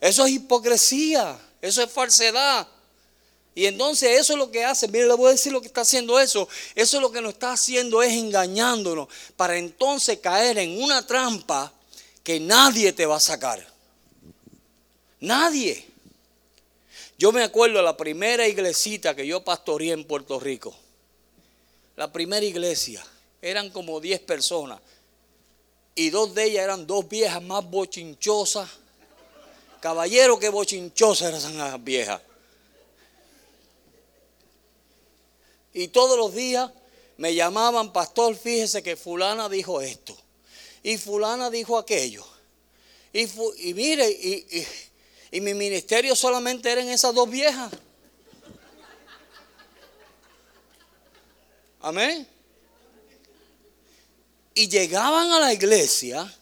[0.00, 1.38] Eso es hipocresía.
[1.60, 2.66] Eso es falsedad.
[3.54, 4.88] Y entonces eso es lo que hace.
[4.88, 6.48] Mire, le voy a decir lo que está haciendo eso.
[6.74, 11.72] Eso es lo que nos está haciendo es engañándonos para entonces caer en una trampa
[12.22, 13.66] que nadie te va a sacar.
[15.20, 15.86] Nadie.
[17.18, 20.74] Yo me acuerdo de la primera iglesita que yo pastoreé en Puerto Rico.
[22.00, 23.04] La primera iglesia.
[23.42, 24.80] Eran como 10 personas.
[25.94, 28.70] Y dos de ellas eran dos viejas más bochinchosas
[29.80, 32.22] Caballero, qué bochinchosa era esa vieja.
[35.74, 36.70] Y todos los días
[37.18, 40.16] me llamaban, pastor, fíjese que fulana dijo esto.
[40.82, 42.26] Y fulana dijo aquello.
[43.12, 44.66] Y, y mire, y,
[45.32, 47.70] y mi ministerio solamente eran esas dos viejas.
[51.80, 52.26] Amén.
[54.54, 56.32] Y llegaban a la iglesia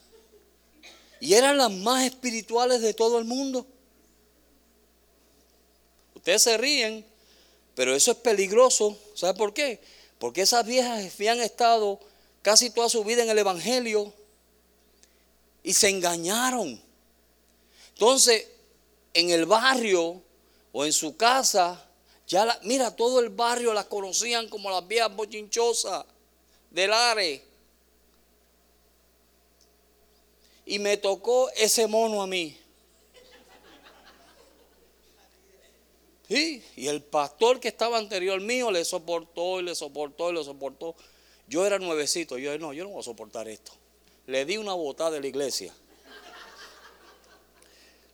[1.20, 3.66] y eran las más espirituales de todo el mundo.
[6.14, 7.04] Ustedes se ríen,
[7.74, 8.98] pero eso es peligroso.
[9.14, 9.80] ¿Sabe por qué?
[10.18, 12.00] Porque esas viejas habían estado
[12.42, 14.12] casi toda su vida en el Evangelio
[15.62, 16.80] y se engañaron.
[17.90, 18.46] Entonces,
[19.14, 20.22] en el barrio
[20.72, 21.87] o en su casa,
[22.28, 26.04] ya mira, todo el barrio las conocían como las viejas bochinchosas
[26.70, 27.48] del Are.
[30.68, 32.56] y me tocó ese mono a mí.
[36.28, 40.44] Sí, y el pastor que estaba anterior mío le soportó y le soportó y le
[40.44, 40.94] soportó.
[41.48, 43.72] Yo era nuevecito, yo no, yo no voy a soportar esto.
[44.26, 45.72] Le di una botada de la iglesia.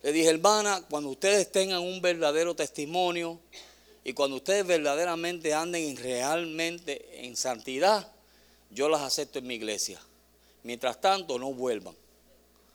[0.01, 3.37] Le dije, hermana, cuando ustedes tengan un verdadero testimonio
[4.07, 8.13] y cuando ustedes verdaderamente anden realmente en santidad,
[8.69, 9.99] yo las acepto en mi iglesia.
[10.61, 11.95] Mientras tanto, no vuelvan.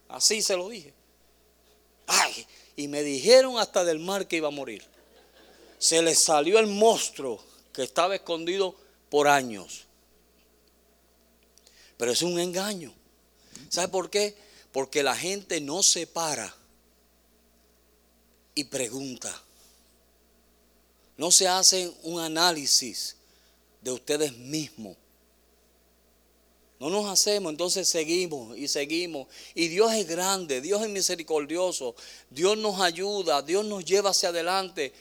[0.09, 0.93] Así se lo dije.
[2.09, 4.85] Ay, y me dijeron hasta del mar que iba a morir.
[5.79, 7.41] Se les salió el monstruo
[7.73, 8.75] que estaba escondido
[9.09, 9.85] por años.
[11.97, 12.93] Pero es un engaño.
[13.69, 14.37] ¿Sabe por qué?
[14.73, 16.53] Porque la gente no se para
[18.57, 19.45] y pregunta.
[21.21, 23.15] No se hacen un análisis
[23.83, 24.97] de ustedes mismos.
[26.79, 29.29] No nos hacemos, entonces seguimos y seguimos.
[29.55, 31.95] Y Dios es grande, Dios es misericordioso,
[32.31, 34.95] Dios nos ayuda, Dios nos lleva hacia adelante.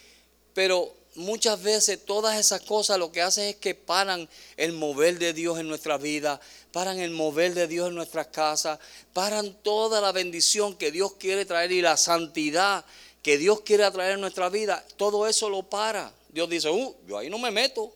[0.53, 4.27] Pero muchas veces todas esas cosas lo que hacen es que paran
[4.57, 6.41] el mover de Dios en nuestra vida,
[6.73, 8.77] paran el mover de Dios en nuestras casas,
[9.13, 12.83] paran toda la bendición que Dios quiere traer y la santidad
[13.21, 14.85] que Dios quiere traer en nuestra vida.
[14.97, 16.13] Todo eso lo para.
[16.29, 17.93] Dios dice, uh, yo ahí no me meto.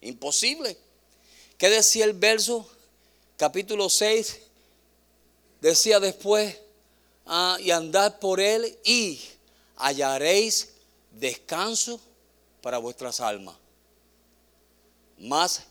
[0.00, 0.76] Imposible.
[1.58, 2.68] ¿Qué decía el verso?
[3.36, 4.40] Capítulo 6.
[5.60, 6.58] Decía después,
[7.26, 9.20] ah, y andad por él y
[9.76, 10.72] hallaréis
[11.12, 12.00] descanso
[12.60, 13.56] para vuestras almas.
[15.18, 15.62] Mas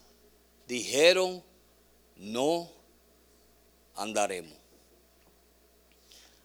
[0.68, 1.44] dijeron,
[2.16, 2.70] no
[3.96, 4.54] andaremos.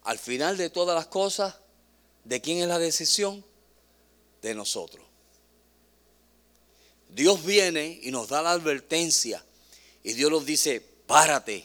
[0.03, 1.55] Al final de todas las cosas,
[2.27, 3.45] ¿de quién es la decisión?
[4.43, 5.05] De nosotros.
[7.09, 9.43] Dios viene y nos da la advertencia
[10.03, 11.65] y Dios nos dice, párate,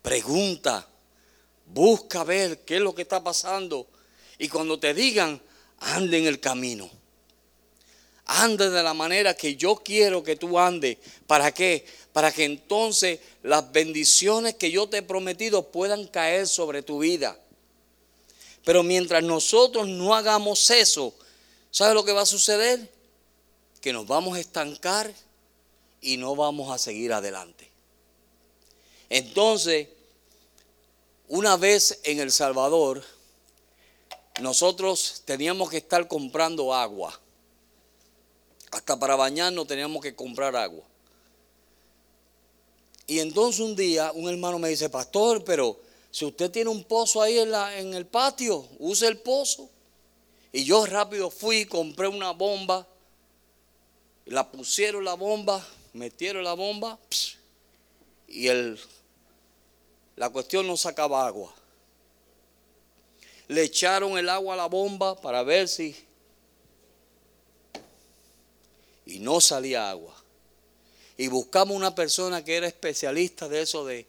[0.00, 0.88] pregunta,
[1.66, 3.86] busca ver qué es lo que está pasando
[4.38, 5.40] y cuando te digan,
[5.80, 6.88] ande en el camino.
[8.24, 10.96] Ande de la manera que yo quiero que tú andes.
[11.26, 11.84] ¿Para qué?
[12.12, 17.36] Para que entonces las bendiciones que yo te he prometido puedan caer sobre tu vida.
[18.64, 21.14] Pero mientras nosotros no hagamos eso,
[21.70, 22.90] ¿sabes lo que va a suceder?
[23.80, 25.12] Que nos vamos a estancar
[26.00, 27.70] y no vamos a seguir adelante.
[29.08, 29.88] Entonces,
[31.28, 33.02] una vez en El Salvador,
[34.40, 37.18] nosotros teníamos que estar comprando agua.
[38.70, 40.84] Hasta para bañarnos teníamos que comprar agua.
[43.06, 45.78] Y entonces un día un hermano me dice, pastor, pero
[46.12, 49.70] si usted tiene un pozo ahí en, el patio, use el pozo.
[50.52, 52.86] Y yo rápido fui, compré una bomba,
[54.26, 56.98] la pusieron la bomba, metieron la bomba
[58.28, 58.78] y el,
[60.16, 61.54] la cuestión no sacaba agua.
[63.48, 65.96] Le echaron el agua a la bomba para ver si...
[69.06, 70.14] Y no salía agua.
[71.16, 74.06] Y buscamos una persona que era especialista de eso de,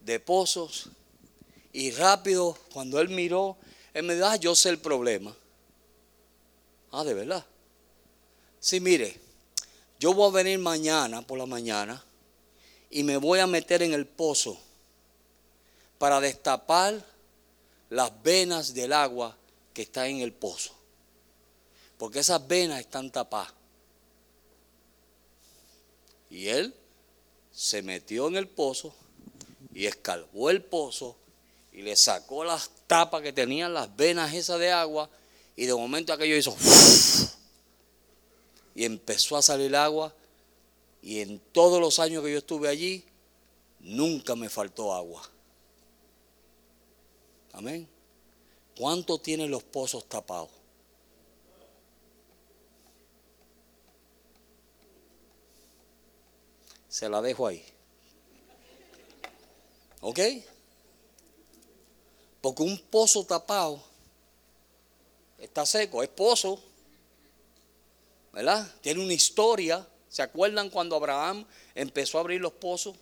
[0.00, 0.88] de pozos.
[1.72, 3.56] Y rápido, cuando él miró,
[3.94, 5.34] él me dijo, ah, yo sé el problema.
[6.90, 7.44] Ah, de verdad.
[8.60, 9.18] Sí, mire,
[9.98, 12.04] yo voy a venir mañana por la mañana
[12.90, 14.58] y me voy a meter en el pozo
[15.98, 17.04] para destapar
[17.88, 19.36] las venas del agua
[19.72, 20.74] que está en el pozo.
[21.96, 23.54] Porque esas venas están tapadas.
[26.28, 26.74] Y él
[27.52, 28.94] se metió en el pozo
[29.74, 31.16] y escalvó el pozo
[31.72, 35.08] y le sacó las tapas que tenían las venas esas de agua
[35.56, 36.56] y de momento aquello hizo
[38.74, 40.14] y empezó a salir agua
[41.02, 43.04] y en todos los años que yo estuve allí,
[43.80, 45.28] nunca me faltó agua.
[47.52, 47.88] Amén.
[48.76, 50.50] ¿Cuánto tienen los pozos tapados?
[56.88, 57.64] Se la dejo ahí.
[60.00, 60.20] ¿Ok?
[62.42, 63.82] Porque un pozo tapado
[65.38, 66.62] está seco, es pozo.
[68.32, 68.68] ¿verdad?
[68.80, 69.86] Tiene una historia.
[70.08, 72.96] ¿Se acuerdan cuando Abraham empezó a abrir los pozos?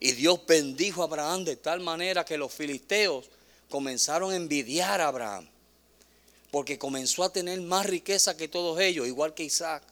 [0.00, 3.30] Y Dios bendijo a Abraham de tal manera que los filisteos
[3.68, 5.48] comenzaron a envidiar a Abraham.
[6.50, 9.82] Porque comenzó a tener más riqueza que todos ellos, igual que Isaac.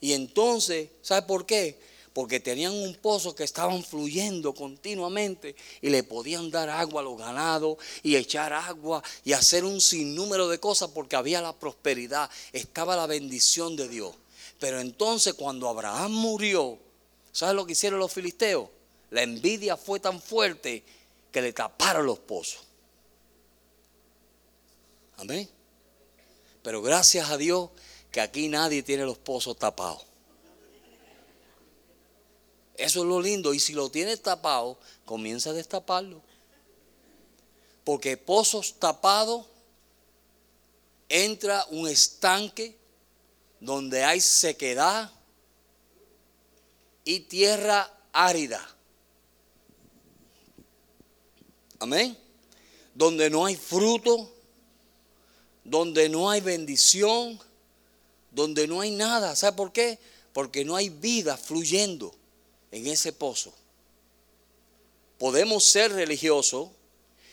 [0.00, 1.78] Y entonces, ¿sabe por qué?
[2.16, 7.18] Porque tenían un pozo que estaban fluyendo continuamente y le podían dar agua a los
[7.18, 12.96] ganados y echar agua y hacer un sinnúmero de cosas porque había la prosperidad, estaba
[12.96, 14.14] la bendición de Dios.
[14.58, 16.78] Pero entonces cuando Abraham murió,
[17.32, 18.70] ¿sabes lo que hicieron los filisteos?
[19.10, 20.82] La envidia fue tan fuerte
[21.30, 22.62] que le taparon los pozos.
[25.18, 25.46] Amén.
[26.62, 27.68] Pero gracias a Dios
[28.10, 30.05] que aquí nadie tiene los pozos tapados.
[32.76, 33.54] Eso es lo lindo.
[33.54, 36.22] Y si lo tienes tapado, comienza a destaparlo.
[37.84, 39.46] Porque pozos tapados
[41.08, 42.76] entra un estanque
[43.60, 45.10] donde hay sequedad
[47.04, 48.60] y tierra árida.
[51.78, 52.18] Amén.
[52.94, 54.32] Donde no hay fruto,
[55.62, 57.38] donde no hay bendición,
[58.30, 59.36] donde no hay nada.
[59.36, 59.98] ¿Sabe por qué?
[60.32, 62.14] Porque no hay vida fluyendo
[62.76, 63.52] en ese pozo.
[65.18, 66.68] Podemos ser religiosos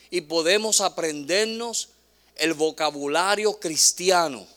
[0.10, 1.90] y podemos aprendernos
[2.36, 4.48] el vocabulario cristiano.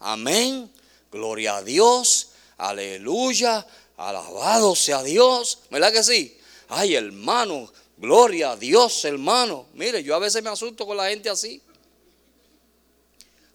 [0.00, 0.70] Amén.
[1.10, 2.30] Gloria a Dios.
[2.56, 3.66] Aleluya.
[3.96, 5.58] Alabado sea Dios.
[5.70, 6.38] ¿Verdad que sí?
[6.68, 7.70] Ay, hermano.
[7.98, 9.66] Gloria a Dios, hermano.
[9.74, 11.60] Mire, yo a veces me asusto con la gente así.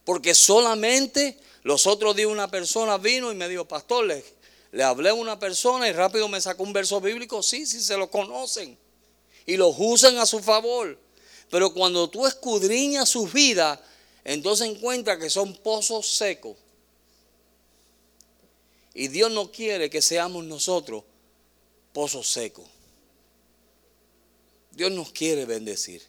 [0.05, 4.23] Porque solamente los otros días una persona vino y me dijo, pastor,
[4.71, 7.41] le, hablé a una persona y rápido me sacó un verso bíblico.
[7.41, 8.77] Sí, sí, se lo conocen.
[9.45, 10.99] Y los usan a su favor.
[11.49, 13.79] Pero cuando tú escudriñas sus vidas,
[14.23, 16.57] entonces encuentras que son pozos secos.
[18.93, 21.03] Y Dios no quiere que seamos nosotros
[21.93, 22.65] pozos secos.
[24.71, 26.03] Dios nos quiere bendecir.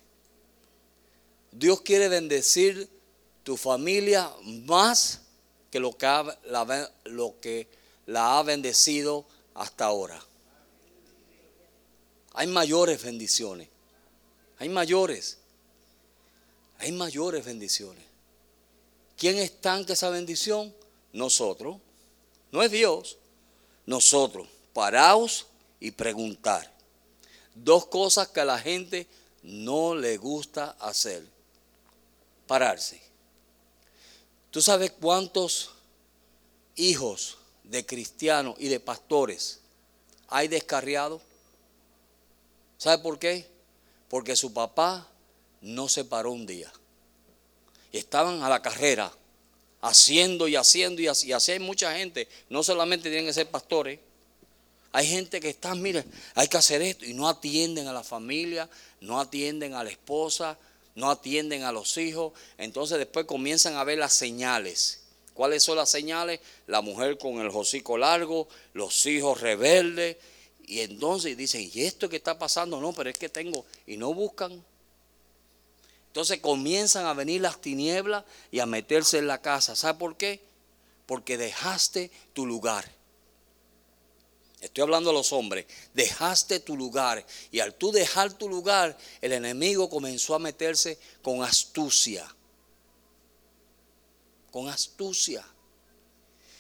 [1.52, 2.88] Dios quiere bendecir
[3.42, 5.22] tu familia más
[5.70, 5.96] que lo
[7.40, 7.68] que
[8.08, 10.18] la ha bendecido hasta ahora.
[12.32, 13.68] Hay mayores bendiciones.
[14.58, 15.36] Hay mayores.
[16.78, 18.02] Hay mayores bendiciones.
[19.18, 20.74] ¿Quién estanca esa bendición?
[21.12, 21.76] Nosotros.
[22.50, 23.18] No es Dios.
[23.84, 24.48] Nosotros.
[24.72, 25.46] Paraos
[25.78, 26.72] y preguntar.
[27.54, 29.06] Dos cosas que a la gente
[29.42, 31.26] no le gusta hacer.
[32.46, 33.02] Pararse.
[34.50, 35.72] ¿Tú sabes cuántos
[36.74, 37.37] hijos
[37.68, 39.60] de cristianos y de pastores
[40.28, 41.22] hay descarriados?
[42.76, 43.46] ¿Sabe por qué?
[44.08, 45.06] porque su papá
[45.60, 46.72] no se paró un día.
[47.92, 49.12] Y estaban a la carrera,
[49.80, 51.32] haciendo y haciendo y así.
[51.32, 54.00] así hay mucha gente, no solamente tienen que ser pastores.
[54.92, 56.04] Hay gente que está, mire,
[56.34, 58.68] hay que hacer esto y no atienden a la familia,
[59.00, 60.58] no atienden a la esposa,
[60.94, 62.32] no atienden a los hijos.
[62.56, 65.00] Entonces después comienzan a ver las señales.
[65.38, 66.40] ¿Cuáles son las señales?
[66.66, 70.16] La mujer con el hocico largo, los hijos rebeldes,
[70.66, 72.80] y entonces dicen, ¿y esto que está pasando?
[72.80, 74.64] No, pero es que tengo, y no buscan.
[76.08, 79.76] Entonces comienzan a venir las tinieblas y a meterse en la casa.
[79.76, 80.40] ¿Sabe por qué?
[81.06, 82.90] Porque dejaste tu lugar.
[84.60, 85.66] Estoy hablando a los hombres.
[85.94, 87.24] Dejaste tu lugar.
[87.52, 92.26] Y al tú dejar tu lugar, el enemigo comenzó a meterse con astucia.
[94.50, 95.44] Con astucia.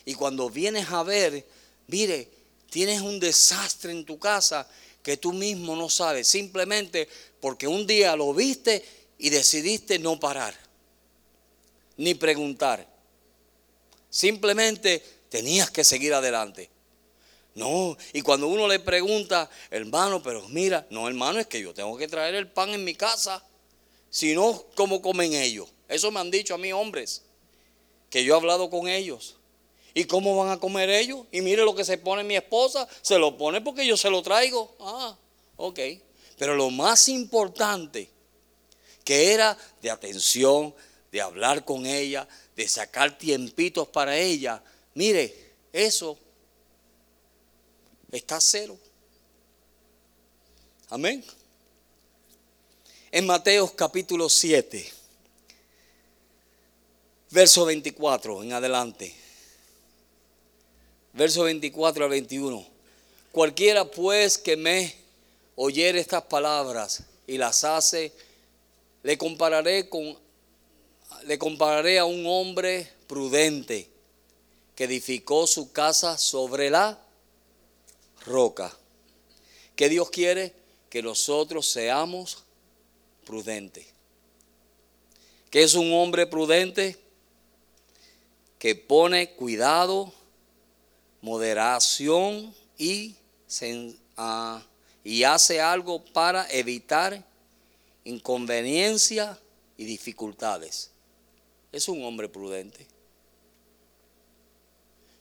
[0.04, 1.46] Y cuando vienes a ver,
[1.86, 2.30] mire,
[2.70, 4.68] Tienes un desastre en tu casa
[5.02, 7.08] que tú mismo no sabes, simplemente
[7.40, 8.84] porque un día lo viste
[9.16, 10.54] y decidiste no parar,
[11.96, 12.86] ni preguntar.
[14.10, 16.68] Simplemente tenías que seguir adelante.
[17.54, 21.96] No, y cuando uno le pregunta, hermano, pero mira, no, hermano, es que yo tengo
[21.96, 23.42] que traer el pan en mi casa.
[24.10, 25.68] Si no, ¿cómo comen ellos?
[25.88, 27.22] Eso me han dicho a mí hombres,
[28.10, 29.36] que yo he hablado con ellos.
[29.94, 31.26] ¿Y cómo van a comer ellos?
[31.32, 34.22] Y mire lo que se pone mi esposa, se lo pone porque yo se lo
[34.22, 34.74] traigo.
[34.80, 35.16] Ah,
[35.56, 35.80] ok.
[36.36, 38.08] Pero lo más importante,
[39.04, 40.74] que era de atención,
[41.10, 44.62] de hablar con ella, de sacar tiempitos para ella,
[44.94, 46.18] mire, eso
[48.12, 48.78] está cero.
[50.90, 51.24] Amén.
[53.10, 54.92] En Mateo capítulo 7,
[57.30, 59.14] verso 24 en adelante
[61.18, 62.66] verso 24 al 21.
[63.32, 64.94] Cualquiera pues que me
[65.56, 68.12] oyere estas palabras y las hace,
[69.02, 70.16] le compararé con
[71.24, 73.88] le compararé a un hombre prudente
[74.76, 76.98] que edificó su casa sobre la
[78.24, 78.72] roca.
[79.74, 80.54] Que Dios quiere
[80.90, 82.44] que nosotros seamos
[83.24, 83.86] prudentes.
[85.50, 86.96] Que es un hombre prudente
[88.58, 90.12] que pone cuidado
[91.20, 93.16] moderación y,
[94.16, 94.62] ah,
[95.26, 97.24] hace algo para evitar
[98.04, 99.38] inconveniencias
[99.76, 100.90] y dificultades.
[101.72, 102.86] Es un hombre prudente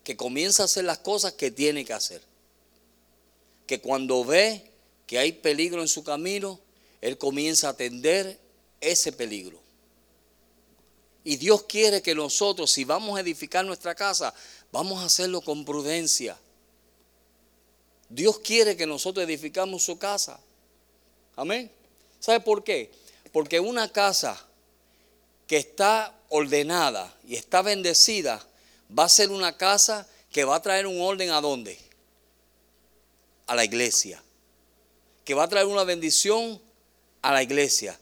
[0.03, 2.21] que comienza a hacer las cosas que tiene que hacer.
[3.65, 4.71] Que cuando ve
[5.05, 6.61] que hay peligro en su camino,
[7.01, 8.39] él comienza a atender
[8.79, 9.59] ese peligro.
[11.27, 14.33] Y Dios quiere que nosotros, si vamos a edificar nuestra casa,
[14.71, 16.37] vamos a hacerlo con prudencia.
[18.07, 20.39] Dios quiere que nosotros edificamos su casa.
[21.35, 21.69] Amén.
[22.21, 22.91] ¿Sabe por qué?
[23.33, 24.41] Porque una casa
[25.47, 28.41] que está ordenada y está bendecida
[28.97, 31.77] va a ser una casa que va a traer un orden a dónde?
[33.47, 34.23] A la iglesia.
[35.25, 36.61] Que va a traer una bendición
[37.21, 37.99] a la iglesia.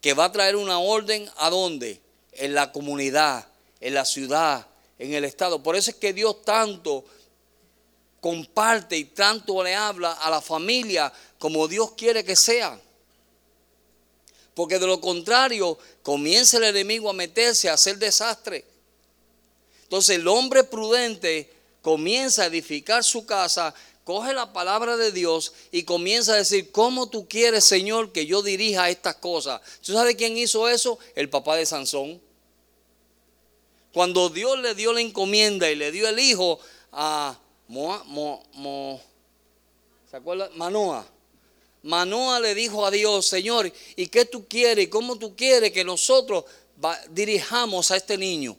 [0.00, 2.02] Que va a traer una orden a dónde?
[2.34, 3.46] En la comunidad,
[3.80, 4.66] en la ciudad,
[4.98, 5.62] en el estado.
[5.62, 7.04] Por eso es que Dios tanto
[8.20, 12.80] comparte y tanto le habla a la familia como Dios quiere que sea.
[14.54, 18.64] Porque de lo contrario, comienza el enemigo a meterse a hacer desastre.
[19.82, 23.74] Entonces el hombre prudente comienza a edificar su casa,
[24.04, 28.42] coge la palabra de Dios y comienza a decir, ¿cómo tú quieres, Señor, que yo
[28.42, 29.60] dirija estas cosas?
[29.82, 30.98] ¿Tú sabes quién hizo eso?
[31.14, 32.22] El papá de Sansón.
[33.94, 36.58] Cuando Dios le dio la encomienda y le dio el hijo
[36.90, 37.38] a
[40.10, 40.50] ¿se acuerda?
[40.56, 41.06] Manoa.
[41.84, 44.86] Manoa le dijo a Dios, Señor, ¿y qué tú quieres?
[44.86, 46.44] ¿Y cómo tú quieres que nosotros
[47.10, 48.56] dirijamos a este niño?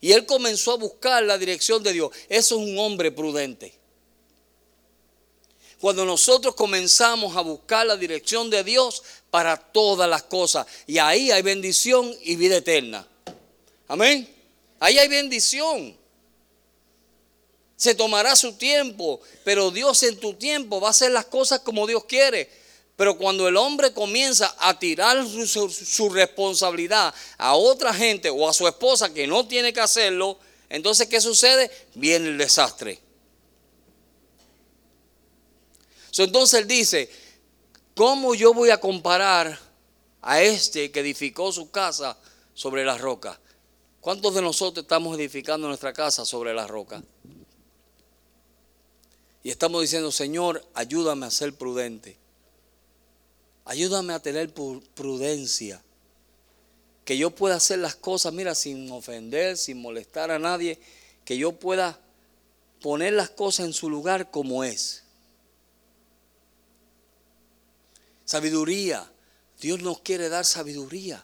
[0.00, 2.12] Y él comenzó a buscar la dirección de Dios.
[2.30, 3.74] Eso es un hombre prudente.
[5.78, 10.66] Cuando nosotros comenzamos a buscar la dirección de Dios para todas las cosas.
[10.86, 13.06] Y ahí hay bendición y vida eterna.
[13.90, 14.24] Amén.
[14.78, 15.98] Ahí hay bendición.
[17.74, 21.88] Se tomará su tiempo, pero Dios en tu tiempo va a hacer las cosas como
[21.88, 22.48] Dios quiere.
[22.94, 28.68] Pero cuando el hombre comienza a tirar su, responsabilidad a otra gente o a su
[28.68, 30.38] esposa que no tiene que hacerlo,
[30.68, 31.68] entonces ¿qué sucede?
[31.94, 33.00] Viene el desastre.
[36.16, 37.10] entonces él dice,
[37.96, 39.58] ¿cómo yo voy a comparar
[40.22, 42.16] a este que edificó su casa
[42.54, 43.40] sobre la roca?
[44.00, 47.02] ¿Cuántos de nosotros estamos edificando nuestra casa sobre la roca?
[49.42, 52.16] Y estamos diciendo, Señor, ayúdame a ser prudente.
[53.66, 55.82] Ayúdame a tener prudencia.
[57.04, 60.78] Que yo pueda hacer las cosas, mira, sin ofender, sin molestar a nadie.
[61.24, 61.98] Que yo pueda
[62.80, 65.04] poner las cosas en su lugar como es.
[68.24, 69.10] Sabiduría.
[69.60, 71.22] Dios nos quiere dar sabiduría.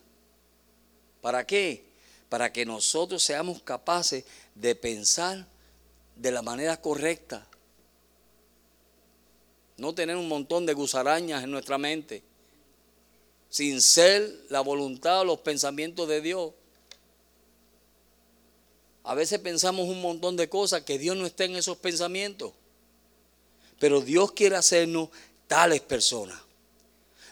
[1.23, 1.86] ¿Para qué?
[2.29, 4.25] Para que nosotros seamos capaces
[4.55, 5.47] de pensar
[6.17, 7.47] de la manera correcta,
[9.77, 12.23] no tener un montón de gusarañas en nuestra mente,
[13.49, 16.53] sin ser la voluntad o los pensamientos de Dios.
[19.05, 22.53] A veces pensamos un montón de cosas que Dios no está en esos pensamientos.
[23.79, 25.11] Pero Dios quiere hacernos
[25.47, 26.39] tales personas.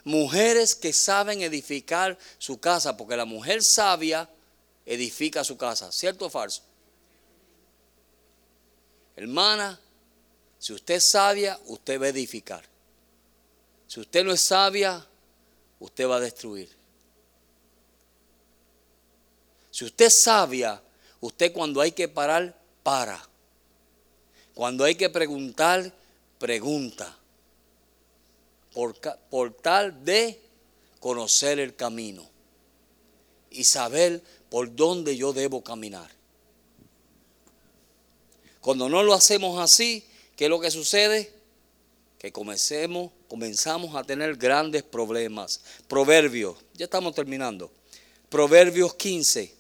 [0.05, 4.29] Mujeres que saben edificar su casa, porque la mujer sabia
[4.87, 5.91] edifica su casa.
[5.93, 6.63] ¿Cierto o falso?
[9.17, 9.79] Hermana,
[10.59, 12.65] si usted es sabia, usted va a edificar.
[13.87, 15.07] Si usted no es sabia,
[15.79, 16.69] usted va a destruir.
[19.71, 20.81] Si usted es sabia,
[21.21, 23.21] usted cuando hay que parar, para.
[24.55, 25.93] Cuando hay que preguntar,
[26.39, 27.17] pregunta.
[28.73, 28.99] Por,
[29.31, 30.41] por tal de
[30.99, 32.29] conocer el camino
[33.51, 34.23] y saber
[34.55, 36.09] por dónde yo debo caminar.
[38.61, 40.05] Cuando no lo hacemos así,
[40.37, 41.33] ¿Qué es lo que sucede?
[42.21, 45.61] Que comencemos, comenzamos a tener grandes problemas.
[45.89, 47.69] Proverbios, ya estamos terminando.
[48.29, 49.53] Proverbios 15.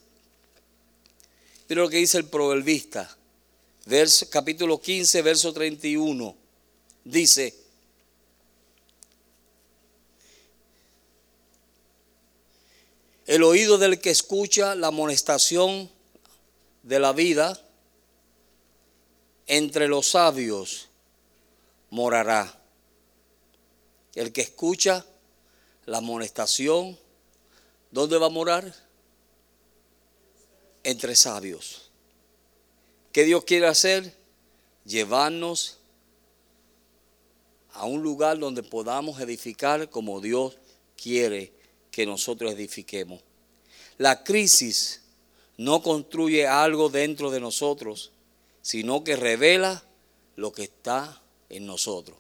[1.68, 3.16] Mira lo que dice el proverbista.
[4.30, 6.36] Capítulo 15, verso 31.
[7.04, 7.63] Dice,
[13.26, 15.90] el oído del que escucha la amonestación
[16.82, 17.58] de la vida
[19.46, 20.88] entre los sabios
[21.90, 22.60] morará.
[24.14, 25.04] El que escucha
[25.86, 26.98] la amonestación,
[27.90, 28.74] ¿dónde va a morar?
[30.82, 31.90] Entre sabios.
[33.12, 34.14] ¿Qué Dios quiere hacer?
[34.84, 35.78] Llevarnos
[37.72, 40.58] a un lugar donde podamos edificar como Dios
[40.96, 41.52] quiere
[41.94, 43.22] que nosotros edifiquemos.
[43.98, 45.02] La crisis
[45.56, 48.10] no construye algo dentro de nosotros,
[48.62, 49.84] sino que revela
[50.36, 52.18] lo que está en nosotros.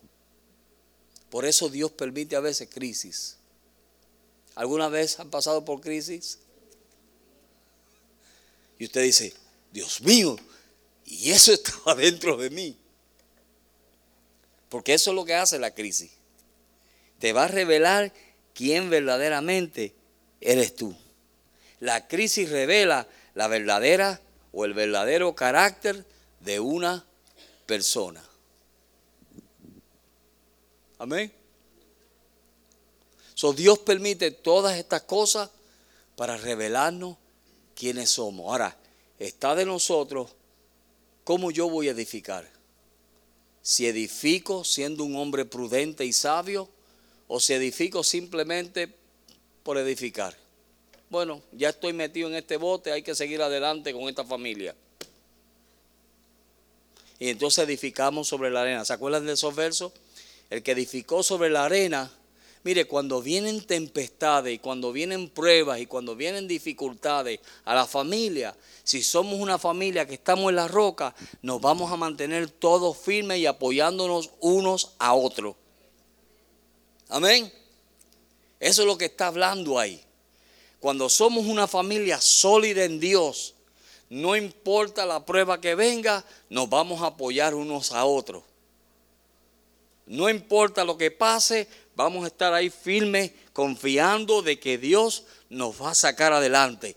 [1.28, 3.36] Por eso Dios permite a veces crisis.
[4.54, 6.38] ¿Alguna vez han pasado por crisis?
[8.78, 9.34] Y usted dice,
[9.72, 10.36] Dios mío,
[11.04, 12.76] y eso estaba dentro de mí.
[14.68, 16.12] Porque eso es lo que hace la crisis.
[17.18, 18.12] Te va a revelar
[18.54, 19.94] quién verdaderamente
[20.40, 20.94] eres tú.
[21.80, 24.20] La crisis revela la verdadera
[24.52, 26.06] o el verdadero carácter
[26.40, 27.04] de una
[27.66, 28.24] persona.
[30.98, 31.32] Amén.
[33.34, 35.50] So, Dios permite todas estas cosas
[36.16, 37.16] para revelarnos
[37.74, 38.46] quiénes somos.
[38.46, 38.76] Ahora,
[39.18, 40.30] está de nosotros
[41.24, 42.48] cómo yo voy a edificar.
[43.60, 46.68] Si edifico siendo un hombre prudente y sabio
[47.28, 48.88] o si edifico simplemente
[49.62, 50.36] por edificar.
[51.10, 54.74] Bueno, ya estoy metido en este bote, hay que seguir adelante con esta familia.
[57.18, 58.84] Y entonces edificamos sobre la arena.
[58.84, 59.92] ¿Se acuerdan de esos versos?
[60.50, 62.10] El que edificó sobre la arena
[62.64, 68.56] Mire, cuando vienen tempestades y cuando vienen pruebas y cuando vienen dificultades a la familia,
[68.82, 73.38] si somos una familia que estamos en la roca, nos vamos a mantener todos firmes
[73.38, 75.56] y apoyándonos unos a otros.
[77.08, 77.52] Amén.
[78.60, 80.02] Eso es lo que está hablando ahí.
[80.80, 83.54] Cuando somos una familia sólida en Dios,
[84.10, 88.42] no importa la prueba que venga, nos vamos a apoyar unos a otros.
[90.06, 95.80] No importa lo que pase, vamos a estar ahí firmes, confiando de que Dios nos
[95.80, 96.96] va a sacar adelante.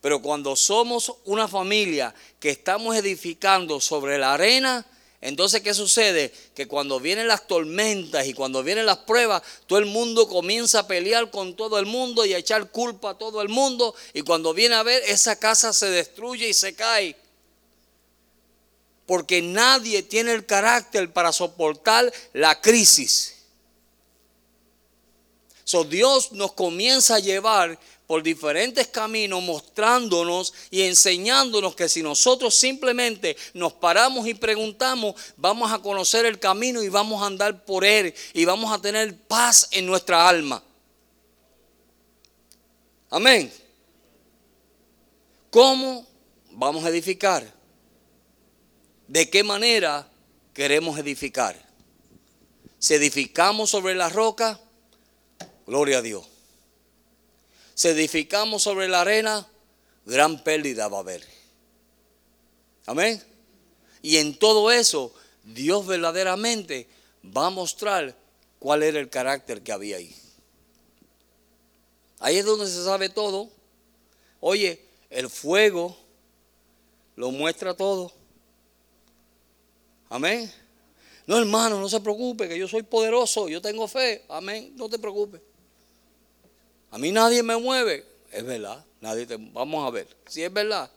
[0.00, 4.86] Pero cuando somos una familia que estamos edificando sobre la arena,
[5.26, 6.32] entonces ¿qué sucede?
[6.54, 10.86] Que cuando vienen las tormentas y cuando vienen las pruebas, todo el mundo comienza a
[10.86, 13.92] pelear con todo el mundo y a echar culpa a todo el mundo.
[14.14, 17.16] Y cuando viene a ver, esa casa se destruye y se cae.
[19.04, 23.34] Porque nadie tiene el carácter para soportar la crisis.
[25.64, 27.76] So, Dios nos comienza a llevar
[28.06, 35.72] por diferentes caminos mostrándonos y enseñándonos que si nosotros simplemente nos paramos y preguntamos, vamos
[35.72, 39.68] a conocer el camino y vamos a andar por él y vamos a tener paz
[39.72, 40.62] en nuestra alma.
[43.10, 43.52] Amén.
[45.50, 46.06] ¿Cómo
[46.50, 47.54] vamos a edificar?
[49.08, 50.08] ¿De qué manera
[50.52, 51.56] queremos edificar?
[52.78, 54.60] Si edificamos sobre la roca,
[55.66, 56.35] Gloria a Dios.
[57.76, 59.46] Si edificamos sobre la arena,
[60.06, 61.22] gran pérdida va a haber.
[62.86, 63.22] Amén.
[64.00, 65.12] Y en todo eso,
[65.44, 66.88] Dios verdaderamente
[67.22, 68.16] va a mostrar
[68.58, 70.16] cuál era el carácter que había ahí.
[72.18, 73.50] Ahí es donde se sabe todo.
[74.40, 75.94] Oye, el fuego
[77.14, 78.10] lo muestra todo.
[80.08, 80.50] Amén.
[81.26, 84.24] No, hermano, no se preocupe, que yo soy poderoso, yo tengo fe.
[84.30, 85.42] Amén, no te preocupes.
[86.96, 88.06] A mí nadie me mueve.
[88.32, 90.08] Es verdad, nadie te, vamos a ver.
[90.28, 90.90] Si es verdad,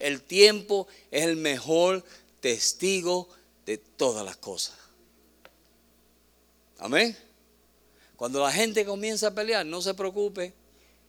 [0.00, 2.04] el tiempo es el mejor
[2.40, 3.28] testigo
[3.64, 4.74] de todas las cosas.
[6.78, 7.16] Amén.
[8.16, 10.52] Cuando la gente comienza a pelear, no se preocupe.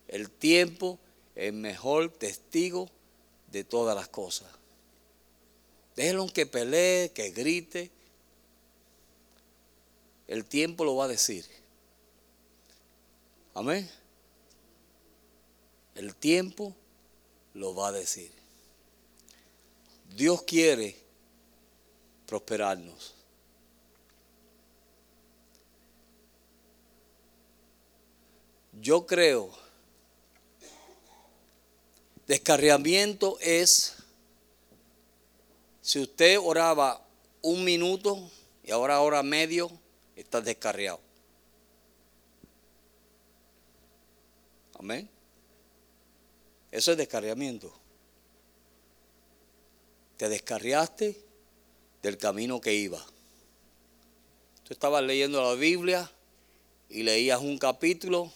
[0.06, 1.00] El tiempo
[1.34, 2.88] es el mejor testigo
[3.50, 4.46] de todas las cosas.
[5.96, 7.90] Déjenlo que pelee, que grite.
[10.28, 11.44] El tiempo lo va a decir.
[13.52, 13.90] Amén.
[15.96, 16.74] El tiempo
[17.54, 18.30] lo va a decir.
[20.14, 20.94] Dios quiere
[22.26, 23.14] prosperarnos.
[28.78, 29.50] Yo creo,
[32.26, 33.94] descarriamiento es,
[35.80, 37.02] si usted oraba
[37.40, 38.30] un minuto
[38.62, 39.70] y ahora ora medio,
[40.14, 41.00] está descarriado.
[44.78, 45.15] Amén.
[46.76, 47.72] Eso es descarriamiento.
[50.18, 51.18] Te descarriaste
[52.02, 53.02] del camino que iba.
[54.62, 56.12] Tú estabas leyendo la Biblia
[56.90, 58.30] y leías un capítulo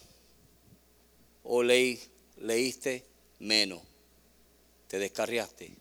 [1.44, 2.00] o leí,
[2.38, 3.04] leíste
[3.40, 3.82] menos.
[4.88, 5.76] Te descarriaste.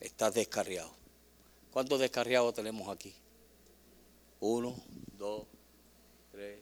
[0.00, 0.90] Estás descarriado.
[1.70, 3.14] ¿Cuántos descarriados tenemos aquí?
[4.40, 4.74] Uno,
[5.16, 5.46] dos,
[6.32, 6.58] tres.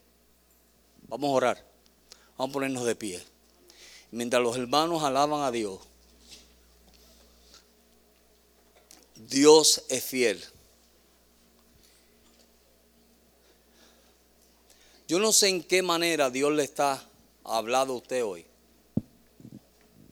[1.08, 1.66] Vamos a orar.
[2.36, 3.39] Vamos a ponernos de pie
[4.10, 5.80] mientras los hermanos alaban a Dios,
[9.14, 10.42] Dios es fiel.
[15.06, 17.04] Yo no sé en qué manera Dios le está
[17.44, 18.46] hablando a usted hoy,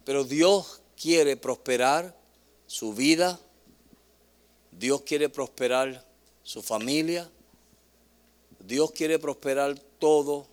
[0.05, 2.16] pero Dios quiere prosperar
[2.66, 3.38] su vida,
[4.72, 6.05] Dios quiere prosperar
[6.42, 7.30] su familia,
[8.61, 10.46] Dios quiere prosperar todo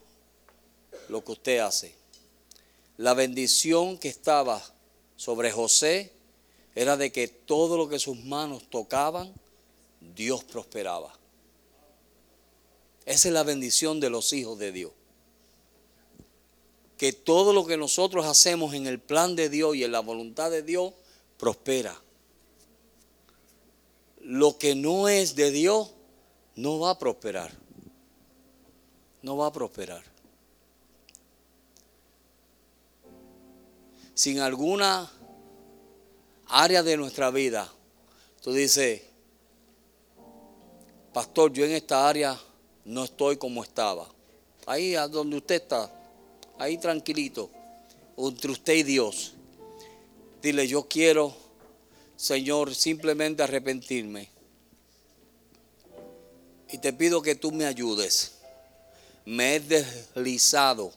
[1.10, 2.05] lo que usted hace
[2.98, 4.62] la bendición que estaba
[5.16, 6.12] sobre José
[6.76, 9.34] era de que todo lo que sus manos tocaban,
[10.16, 11.14] Dios prosperaba.
[13.06, 14.92] Esa es la bendición de los hijos de Dios.
[16.98, 20.50] que todo lo que nosotros hacemos en el plan de Dios y en la voluntad
[20.50, 20.94] de Dios
[21.38, 22.02] prospera.
[24.22, 25.92] Lo que no es de Dios
[26.56, 27.52] no va a prosperar.
[29.22, 30.15] No va a prosperar.
[34.16, 35.12] Sin alguna
[36.48, 37.70] área de nuestra vida,
[38.42, 39.02] tú dices,
[41.14, 42.40] pastor, yo en esta área
[42.86, 44.10] no estoy como estaba.
[44.66, 45.92] Ahí donde usted está,
[46.58, 47.50] ahí tranquilito,
[48.18, 49.34] entre usted y Dios.
[50.42, 51.36] Dile, yo quiero,
[52.16, 54.30] Señor, simplemente arrepentirme.
[56.70, 58.36] Y te pido que tú me ayudes.
[59.26, 60.94] Me he deslizado.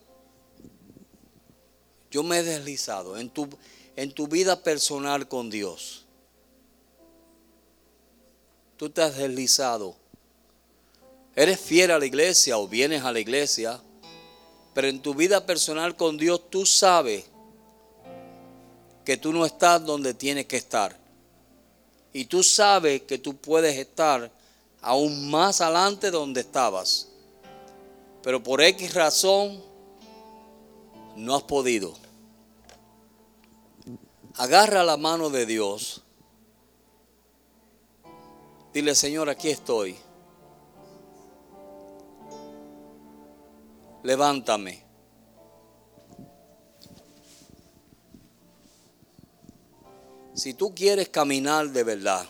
[2.11, 3.49] Yo me he deslizado en tu,
[3.97, 6.07] en tu vida personal con Dios.
[8.77, 9.97] Tú te has deslizado.
[11.35, 13.81] Eres fiel a la iglesia o vienes a la iglesia
[14.79, 17.25] pero en tu vida personal con Dios tú sabes
[19.05, 20.97] que tú no estás donde tienes que estar.
[22.13, 24.31] Y tú sabes que tú puedes estar
[24.81, 27.09] aún más adelante donde estabas.
[28.23, 29.61] Pero por X razón
[31.19, 31.95] no has podido.
[34.37, 36.03] Agarra la mano de Dios.
[38.73, 39.97] Dile, Señor, aquí estoy.
[44.03, 44.83] levántame.
[50.35, 52.27] Si tú quieres caminar de verdad,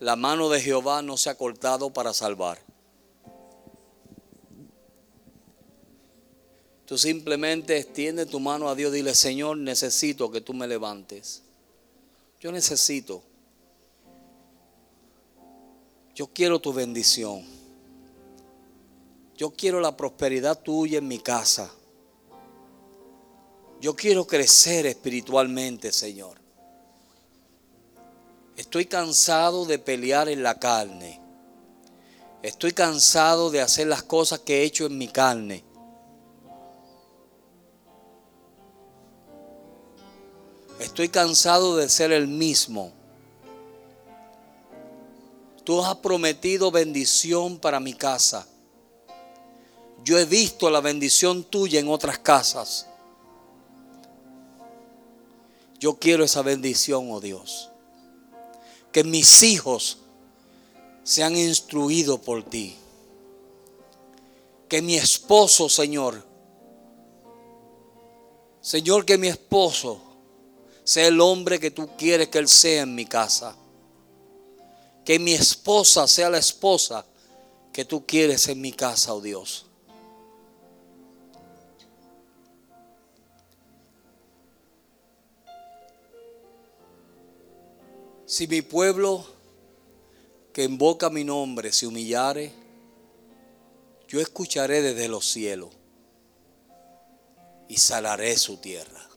[0.00, 2.58] la mano de Jehová no se ha cortado para salvar.
[6.88, 11.42] Tú simplemente extiende tu mano a Dios, dile, Señor, necesito que tú me levantes.
[12.40, 13.22] Yo necesito.
[16.14, 17.44] Yo quiero tu bendición.
[19.36, 21.70] Yo quiero la prosperidad tuya en mi casa.
[23.82, 26.38] Yo quiero crecer espiritualmente, Señor.
[28.56, 31.20] Estoy cansado de pelear en la carne.
[32.42, 35.67] Estoy cansado de hacer las cosas que he hecho en mi carne.
[40.78, 42.92] Estoy cansado de ser el mismo.
[45.64, 48.46] Tú has prometido bendición para mi casa.
[50.04, 52.86] Yo he visto la bendición tuya en otras casas.
[55.78, 57.70] Yo quiero esa bendición, oh Dios.
[58.92, 59.98] Que mis hijos
[61.02, 62.76] sean instruidos por ti.
[64.68, 66.24] Que mi esposo, Señor,
[68.60, 70.07] Señor, que mi esposo
[70.88, 73.54] sea el hombre que tú quieres que él sea en mi casa.
[75.04, 77.04] Que mi esposa sea la esposa
[77.74, 79.66] que tú quieres en mi casa, oh Dios.
[88.24, 89.26] Si mi pueblo
[90.54, 92.50] que invoca mi nombre se humillare,
[94.08, 95.68] yo escucharé desde los cielos
[97.68, 99.07] y salaré su tierra.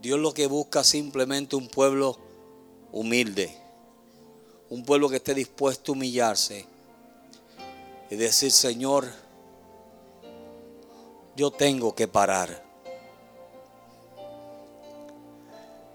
[0.00, 2.16] Dios lo que busca simplemente un pueblo
[2.92, 3.56] humilde,
[4.70, 6.66] un pueblo que esté dispuesto a humillarse
[8.10, 9.08] y decir, Señor,
[11.36, 12.64] yo tengo que parar.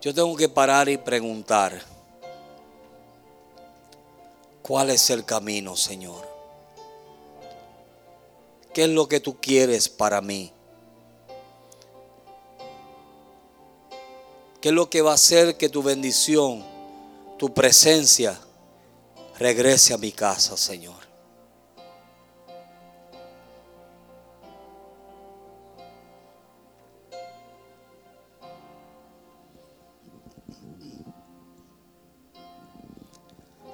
[0.01, 1.81] Yo tengo que parar y preguntar,
[4.61, 6.27] ¿cuál es el camino, Señor?
[8.73, 10.51] ¿Qué es lo que tú quieres para mí?
[14.64, 16.64] ¿Qué es lo que va a hacer que tu bendición,
[17.38, 18.39] tu presencia,
[19.38, 20.95] regrese a mi casa, Señor?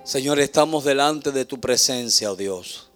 [0.04, 2.90] Señor, estamos delante de tu presencia, oh Dios.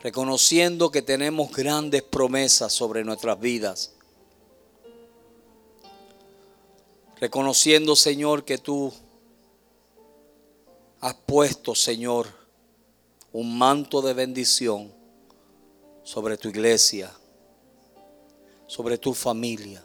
[0.00, 3.97] Reconociendo que tenemos grandes promesas sobre nuestras vidas.
[7.20, 8.92] Reconociendo, Señor, que tú
[11.00, 12.28] has puesto, Señor,
[13.32, 14.92] un manto de bendición
[16.04, 17.12] sobre tu iglesia,
[18.68, 19.84] sobre tu familia.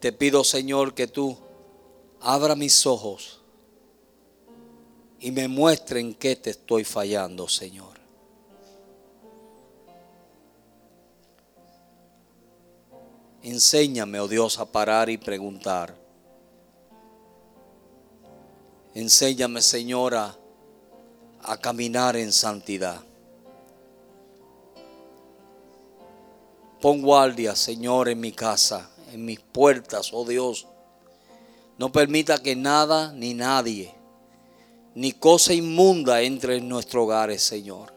[0.00, 1.36] Te pido, Señor, que tú
[2.20, 3.40] abra mis ojos
[5.20, 7.99] y me muestre en qué te estoy fallando, Señor.
[13.42, 15.96] Enséñame, oh Dios, a parar y preguntar.
[18.94, 20.36] Enséñame, Señora,
[21.42, 23.00] a caminar en santidad.
[26.82, 30.66] Pon guardia, Señor, en mi casa, en mis puertas, oh Dios.
[31.78, 33.94] No permita que nada ni nadie,
[34.94, 37.94] ni cosa inmunda entre en nuestros hogares, Señor.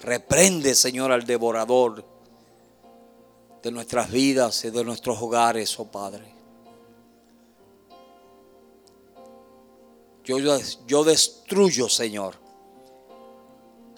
[0.00, 2.15] Reprende, Señor, al devorador
[3.66, 6.32] de nuestras vidas y de nuestros hogares, oh Padre.
[10.24, 10.38] Yo,
[10.86, 12.36] yo destruyo, Señor,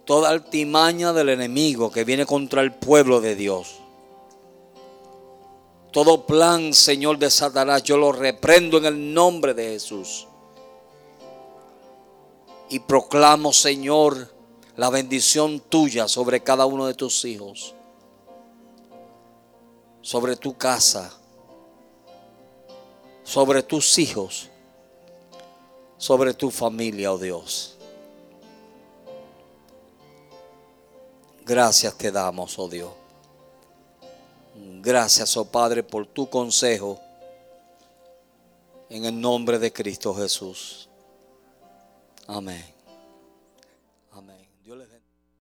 [0.07, 3.75] toda altimaña del enemigo que viene contra el pueblo de Dios.
[5.93, 10.27] Todo plan, Señor, de Satanás, yo lo reprendo en el nombre de Jesús.
[12.71, 14.33] Y proclamo, Señor,
[14.77, 17.75] la bendición tuya sobre cada uno de tus hijos,
[20.09, 21.13] sobre tu casa,
[23.23, 24.49] sobre tus hijos,
[25.99, 27.77] sobre tu familia, oh Dios.
[31.45, 32.91] Gracias te damos, oh Dios.
[34.81, 36.99] Gracias, oh Padre, por tu consejo.
[38.89, 40.89] En el nombre de Cristo Jesús.
[42.27, 42.78] Amén.